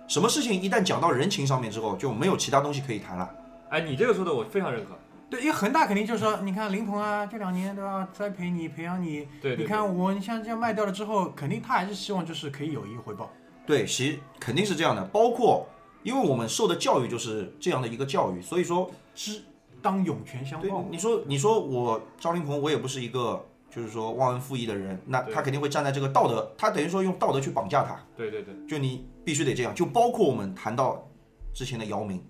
[0.07, 3.35] 什么事情一旦讲到人情上面之后，就没有其他东西可以谈了。
[3.71, 4.91] 哎，你这个说的我非常认可。
[5.35, 13.33] 对，因为恒大肯定就是说，你看林鹏啊，这两年对吧，栽培你，培养你，对对你看我，你像这样卖掉了之后，肯定他还是希望就是可以有一个回报。
[13.67, 15.67] 对，其实肯定是这样的，包括
[16.03, 19.43] 因为我们受的教育就是这样的一个教育，所以说知
[19.83, 25.35] 当涌泉相对报，，你说你说我张林鹏，我也不是一个就是说忘恩负义的人，那对。
[25.35, 28.55] 他肯定会站在这个道德，他等于说用道德去绑架他，对对对。
[28.69, 31.07] 就你必须得这样，就包括我们谈到
[31.53, 32.25] 之前的姚明，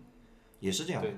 [0.60, 1.16] 也是这样的对，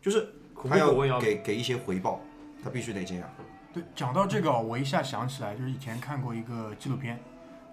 [0.00, 2.20] 就是苦他要给给一些回报，
[2.62, 3.28] 他必须得这样。
[3.72, 7.18] 对，讲到这个，我一下想起来，就是以前看过一个纪录片，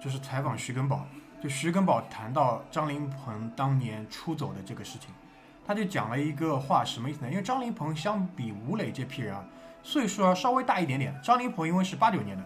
[0.01, 1.05] 就是采访徐根宝，
[1.39, 5.11] 就徐根宝谈到张林鹏当年出走的这个事情，
[5.67, 7.29] 他就讲了一个话，什么意思呢？
[7.29, 9.45] 因为张林鹏相比吴磊这批人啊，
[9.83, 11.13] 岁数要稍微大一点点。
[11.21, 12.43] 张林鹏因为是八九年的，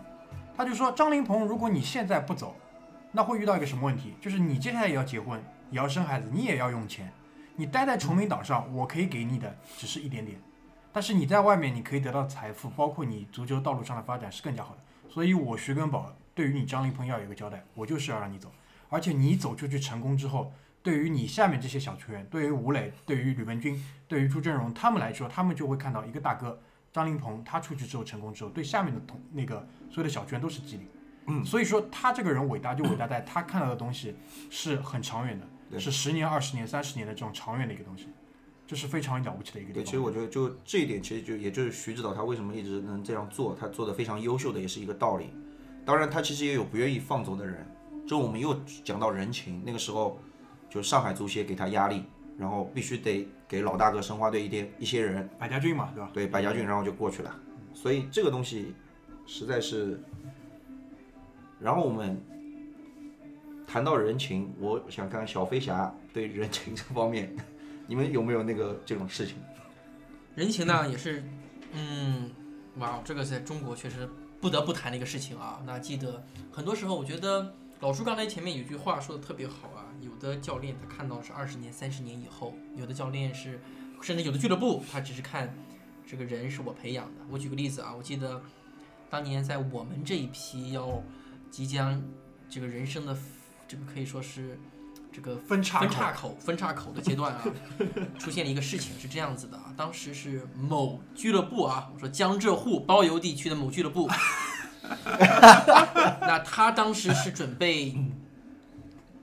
[0.57, 2.55] 他就说张林鹏，如果你现在不走，
[3.11, 4.15] 那会遇到一个什么问题？
[4.19, 7.09] 就是你接下来也要结婚，也要生孩子，你也要用钱。
[7.55, 10.39] 你待在崇明岛上，我可以给你的只是一点点。
[10.91, 14.81] 但是你在外面，你可以得到财富，包括你足球道路上的发展是更加好的。
[15.09, 18.51] 所以，我徐根宝对于你张琳芃要有一个交代，我就是要让你走，
[18.89, 20.51] 而且你走出去成功之后，
[20.81, 26.59] 对于你下面这些小球员，对于吴磊，对于吕文君，对于朱振荣他们来说，他们就会看到一个大哥
[26.91, 30.87] 张琳芃他出去之后成功之后，对下面的同那个所有的小球员都是激励。
[31.27, 34.15] 嗯，所以说他这个人伟大就伟大在他看到的东西
[34.49, 38.07] 是很长远的，对是十年、二十年、三十年的这种长远的一个东西，
[38.65, 45.29] 这是非常了不起的一个地对，其实我觉得就这一点，其实就也就是徐指导他为什么一直能这样做，他做的非常优秀的，也是一个道理。
[45.85, 47.65] 当然，他其实也有不愿意放走的人。
[48.05, 48.53] 就我们又
[48.83, 50.19] 讲到人情，那个时候
[50.69, 52.03] 就上海足协给他压力，
[52.37, 56.11] 然后必须得给老大哥申花队一点一些人，百家俊嘛，对吧？
[56.13, 57.33] 对百家俊，然后就过去了。
[57.73, 58.73] 所以这个东西
[59.25, 60.03] 实在是，
[61.59, 62.21] 然后我们
[63.73, 67.35] 谈到人情，我想看看小飞侠对人情这方面，
[67.87, 69.37] 你们有没有那个这种事情？
[70.35, 71.23] 人情呢也是，
[71.71, 72.29] 嗯，
[72.77, 74.07] 哇，这个在中国确实
[74.39, 75.59] 不得不谈的一个事情啊。
[75.65, 83.59] 那记得很多时候，我觉得老朱刚才前面有句话说的特别好啊，有的教练他看到是二十年、三十年以后，有的教练是，
[84.03, 85.51] 甚至有的俱乐部他只是看
[86.05, 87.21] 这个人是我培养的。
[87.27, 88.39] 我举个例子啊，我记得
[89.09, 91.01] 当年在我们这一批要
[91.49, 91.99] 即将
[92.47, 93.17] 这个人生的
[93.73, 94.59] 这个可以说是
[95.11, 97.43] 这个分叉口分叉口分叉口的阶段啊，
[98.19, 104.07] 出现了一个事情是这样子的啊，当时是某俱乐部啊，我说江浙沪包邮地区的某俱乐部，
[106.21, 107.97] 那他当时是准备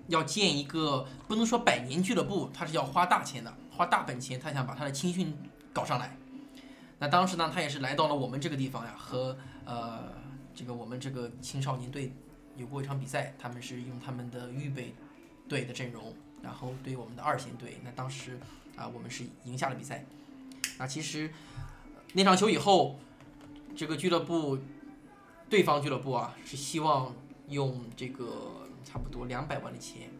[0.09, 5.32] 要建一个不能说百年俱乐部，他是要花大钱的，花大本钱，他想把他的青训
[5.72, 6.16] 搞上来。
[6.98, 10.09] 那当时呢，他也是来到了我们这个地方呀，和呃
[10.53, 12.12] 这个我们这个青少年队
[12.61, 14.94] 有过一场比赛，他们是用他们的预备
[15.48, 17.78] 队的阵容，然后对我们的二线队。
[17.82, 18.38] 那当时
[18.76, 20.04] 啊、我们是赢下了比赛。
[20.78, 21.30] 那其实
[22.12, 22.98] 那场球以后，
[23.74, 24.58] 这个俱乐部，
[25.48, 27.14] 对方俱乐部啊，是希望
[27.48, 30.11] 用这个差不多两百万的钱，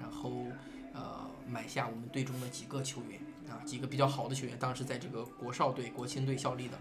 [0.00, 0.32] 然后
[0.92, 6.78] 呃买下我们队中的几个球员啊，几个比较好的球员，当时在这个国少队、国青队效力的。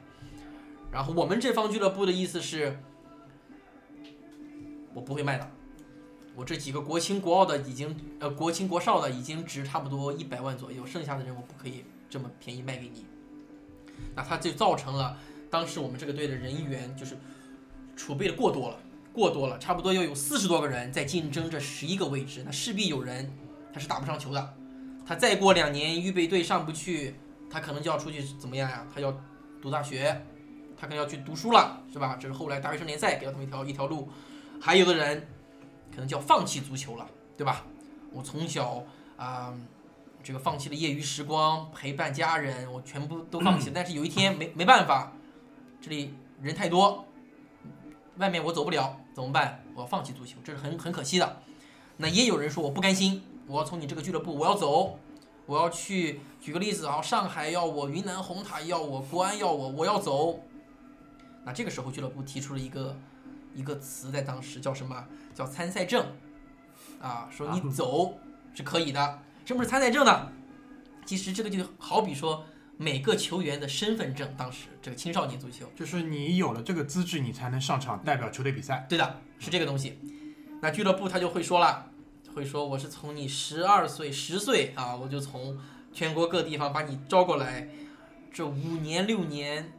[0.91, 2.79] 然后我们这方俱乐部的意思是，
[4.95, 5.47] 我不会卖的。
[6.35, 13.05] 我这几个国青国奥的已经，呃，国青国少的已经值差不多一百万左右，剩下的人我不可以这么便宜卖给你。
[14.15, 15.17] 那它就造成了
[15.49, 17.17] 当时我们这个队的人员就是
[17.95, 18.77] 储备的过多了，
[19.13, 23.31] 过多了，差不多要有四十多个人在竞争这十一个位置，那势必有人
[23.73, 24.53] 他是打不上球的，
[25.05, 27.15] 他再过两年预备队上不去，
[27.49, 28.85] 他可能就要出去怎么样呀？
[28.93, 29.17] 他要
[29.61, 30.21] 读大学，
[30.75, 32.17] 他可能要去读书了，是吧？
[32.19, 34.09] 这是后来大学生联赛给了他们一条一条路，
[34.65, 35.27] 还有的人
[35.91, 37.07] 可能就要放弃足球了，
[37.37, 37.63] 对吧？
[38.11, 38.83] 我从小
[39.15, 39.55] 啊、
[40.23, 43.73] 这个放弃了业余时光，陪伴家人，我全部都放弃了。
[43.75, 45.11] 但是有一天没没办法，
[45.79, 47.05] 这里人太多，
[48.17, 49.63] 外面我走不了，怎么办？
[49.75, 51.43] 我要放弃足球，这是很很可惜的。
[51.97, 54.97] 那也有人说我不甘心，我要从你这个俱乐部我要走，
[55.45, 56.21] 我要去。
[56.41, 60.39] 举个例子啊，上海要我，云南红塔要我，国安要我，我要走。
[61.43, 62.97] 那这个时候俱乐部提出了一个
[63.55, 65.07] 一个词，在当时叫什么？
[65.33, 66.05] 叫参赛证
[67.01, 68.19] 啊，说你走
[68.53, 69.19] 是可以的。
[69.45, 70.31] 什么是参赛证呢？
[71.05, 72.45] 其实这个就好比说
[72.77, 78.85] 每个球员的身份证，当时这个青少年足球，就是你有了这个资质，你才能上场代表球队比赛。
[78.89, 79.99] 对的，是这个东西。
[80.61, 81.91] 那俱乐部他就会说了，
[82.33, 85.57] 会说我是从你十二岁、十岁啊，我就从
[85.93, 87.69] 全国各地方把你招过来，
[88.33, 89.71] 这五年六年，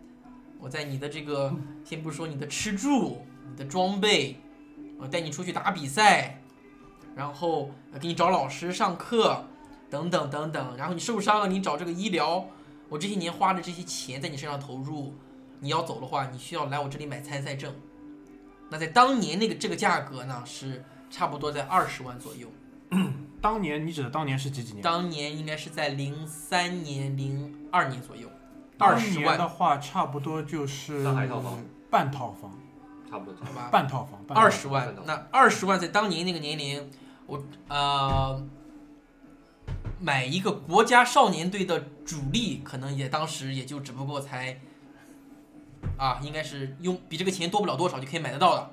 [0.61, 1.53] 我在你的这个，
[1.85, 4.37] 先不说你的吃住、你的装备，
[4.99, 6.41] 我带你出去打比赛，
[7.15, 9.45] 然后呃给你找老师上课，
[9.89, 12.47] 等等等等，然后你受伤了，你找这个医疗，
[12.89, 15.15] 我这些年花的这些钱在你身上投入，
[15.61, 17.73] 你要走的话，你需要来我这里买参赛证。
[18.69, 22.49] 那在当年那个这个价格呢，是差不多在二十万左右。
[23.41, 24.83] 当年你指的当年是几几年？
[24.83, 28.29] 当年应该是在零三年、零二年左右，
[28.77, 32.59] 当二十万，的话，差不多就是上海套房半套房，
[33.11, 33.45] 差不多。
[33.45, 33.69] 好吧？
[33.71, 36.91] 半套房，半套房二十万，那二十万在当年那个年龄，
[37.27, 38.45] 我呃，
[40.01, 44.61] 买一个国家少年队的主力，可能也当时也就只不过才
[45.97, 48.71] 啊，应该是用比这个钱多不了多少就可以买得到的。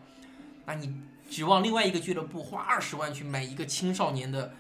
[0.66, 4.54] 那你指望另外一个俱乐部花二十万去买一个青少年的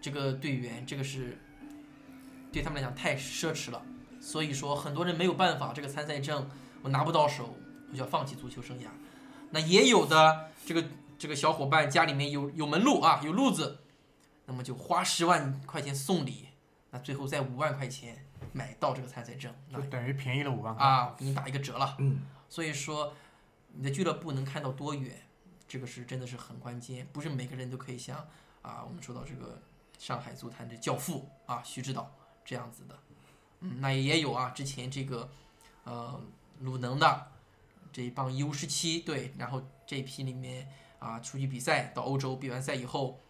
[0.00, 1.38] 这个队员，这个是
[2.52, 3.82] 对他们来讲太奢侈了。
[4.20, 6.46] 所以说，很多人没有办法，这个参赛证
[6.82, 7.56] 我拿不到手，
[7.90, 8.82] 我就要放弃足球生涯。
[9.50, 10.84] 那也有的这个
[11.18, 13.80] 这个小伙伴家里面有有门路啊，有路子，
[14.46, 16.48] 那么就花十万块钱送礼，
[16.90, 20.84] 那最后再五万块钱买到这个参赛证，那就等于便宜了五万块。
[20.84, 21.96] 啊，给你打一个折了。
[21.98, 23.12] 嗯，所以说，
[23.72, 25.20] 你的俱乐部能看到多远，
[25.68, 28.16] 这个是真的是很关键，不是每个人都可以像
[28.62, 29.60] 啊，我们说到这个
[29.98, 32.10] 上海足坛的教父啊徐指导
[32.44, 32.98] 这样子的。
[33.60, 35.28] 嗯，那也有啊，之前这个
[35.84, 36.20] 呃
[36.60, 37.29] 鲁能的
[37.92, 40.68] 这一帮 U 十七队，然后这一批里面
[40.98, 43.20] 啊出去比赛，到欧洲比完赛以后，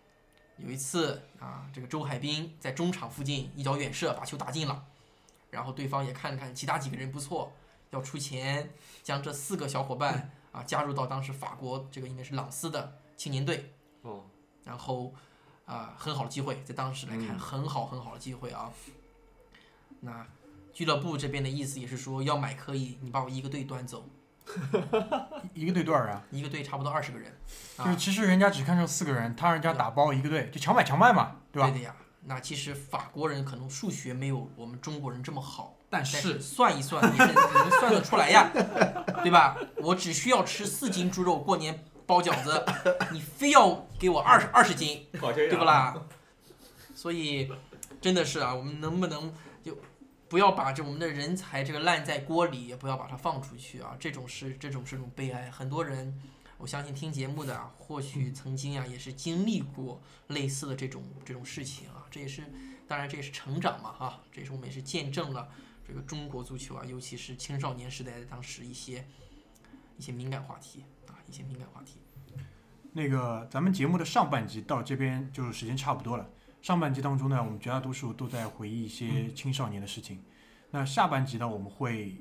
[0.59, 4.85] 有一次啊，这个周海滨在中场附近一脚远射把球打进了，
[5.51, 7.53] 然后对方也看了看其他几个人不错，
[7.91, 8.71] 要出钱
[9.03, 14.25] 将这四个小伙伴啊加入到当时法国这个应该是朗斯的青年队，哦，
[14.65, 15.15] 然后
[15.65, 18.73] 啊很好的机会，在当时来看嗯很好很好的机会啊。
[20.01, 20.27] 那
[20.73, 24.09] 俱乐部这边的意思也是说要买可以，你把我一个队端走，
[25.55, 26.23] 一个队多少人啊？
[26.31, 27.33] 一个队差不多二十个人，
[27.79, 31.69] 就是啊，其实人家只看中四个人，他让人家打包一个队，就强买强卖嘛，对吧？
[31.71, 31.95] 对的呀。
[32.23, 38.51] 那其实法国人可能数学没有我们中国人这么好，但但是是算一算也是能算得出来呀，
[39.25, 39.57] 对吧？
[39.77, 42.63] 我只需要吃四斤猪肉过年包饺子，
[43.11, 45.65] 你非要给我二十二十斤，对不？
[45.65, 45.95] 啦？
[46.95, 47.51] 所以
[48.03, 49.33] 真的是啊，我们能不能就
[50.31, 53.97] 不要把这我们的人才这个烂在锅里，也不要把它放出去啊？
[53.99, 55.51] 这种是这种是种悲哀。
[55.51, 56.23] 很多人，
[56.57, 62.07] 我相信听节目的啊，或许曾经啊也是经历过类似的这种这种事情啊。
[62.13, 62.45] 这也是
[62.87, 65.49] 当然这也是成长嘛哈、这也是我们也是见证了
[65.85, 69.05] 这个中国足球啊，尤其是青少年时代的当时一些
[69.99, 72.01] 一些敏感话题啊，一些敏感话题。
[72.93, 76.31] 那个咱们节目的上半集到这边就是时间差不多了。
[76.63, 80.23] 上半集当中呢，我们绝大多数都在回忆一些青少年的事情。
[80.71, 82.17] 那下半集呢，我们会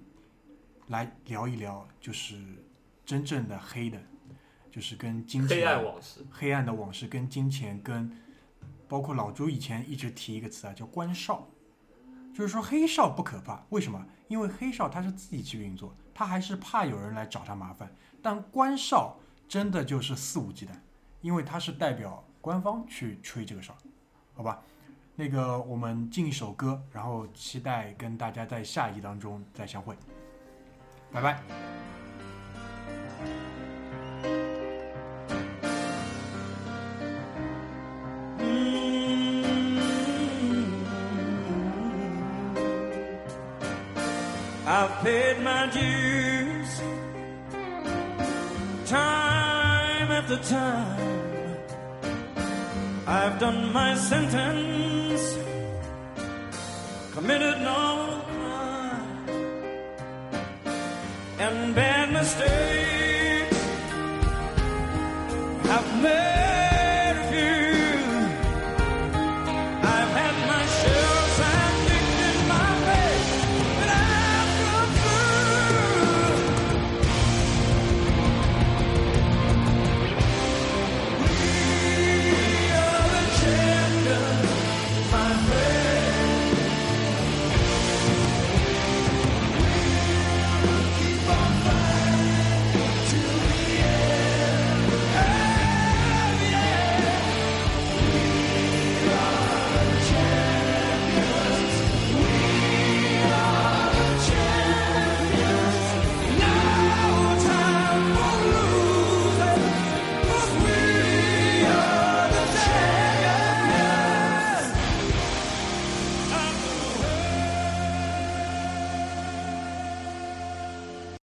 [0.88, 2.42] 来聊一聊，就是
[3.06, 4.02] 真正的黑的，
[4.72, 8.10] 就是跟金钱、黑暗往事，黑暗的往事跟金钱跟，
[8.88, 11.50] 包括老朱以前一直提一个词啊，叫官少，
[12.34, 14.06] 就是说黑少不可怕，为什么？
[14.30, 19.20] 因为黑少他是自己去运作，他还是怕有人来找他麻烦，但官少
[19.50, 20.70] 真的就是肆无忌惮，
[21.20, 23.78] 因为他是代表官方去吹这个哨，
[24.40, 24.58] 好吧？
[25.18, 29.94] 那个我们进一首歌，然后期待跟大家在下一集当中再相会，
[31.12, 31.38] 拜拜。
[44.66, 46.80] I've paid my dues
[48.88, 50.99] time after time.
[53.12, 55.36] I've done my sentence,
[57.12, 59.30] committed no crime,
[61.40, 62.89] and bad mistakes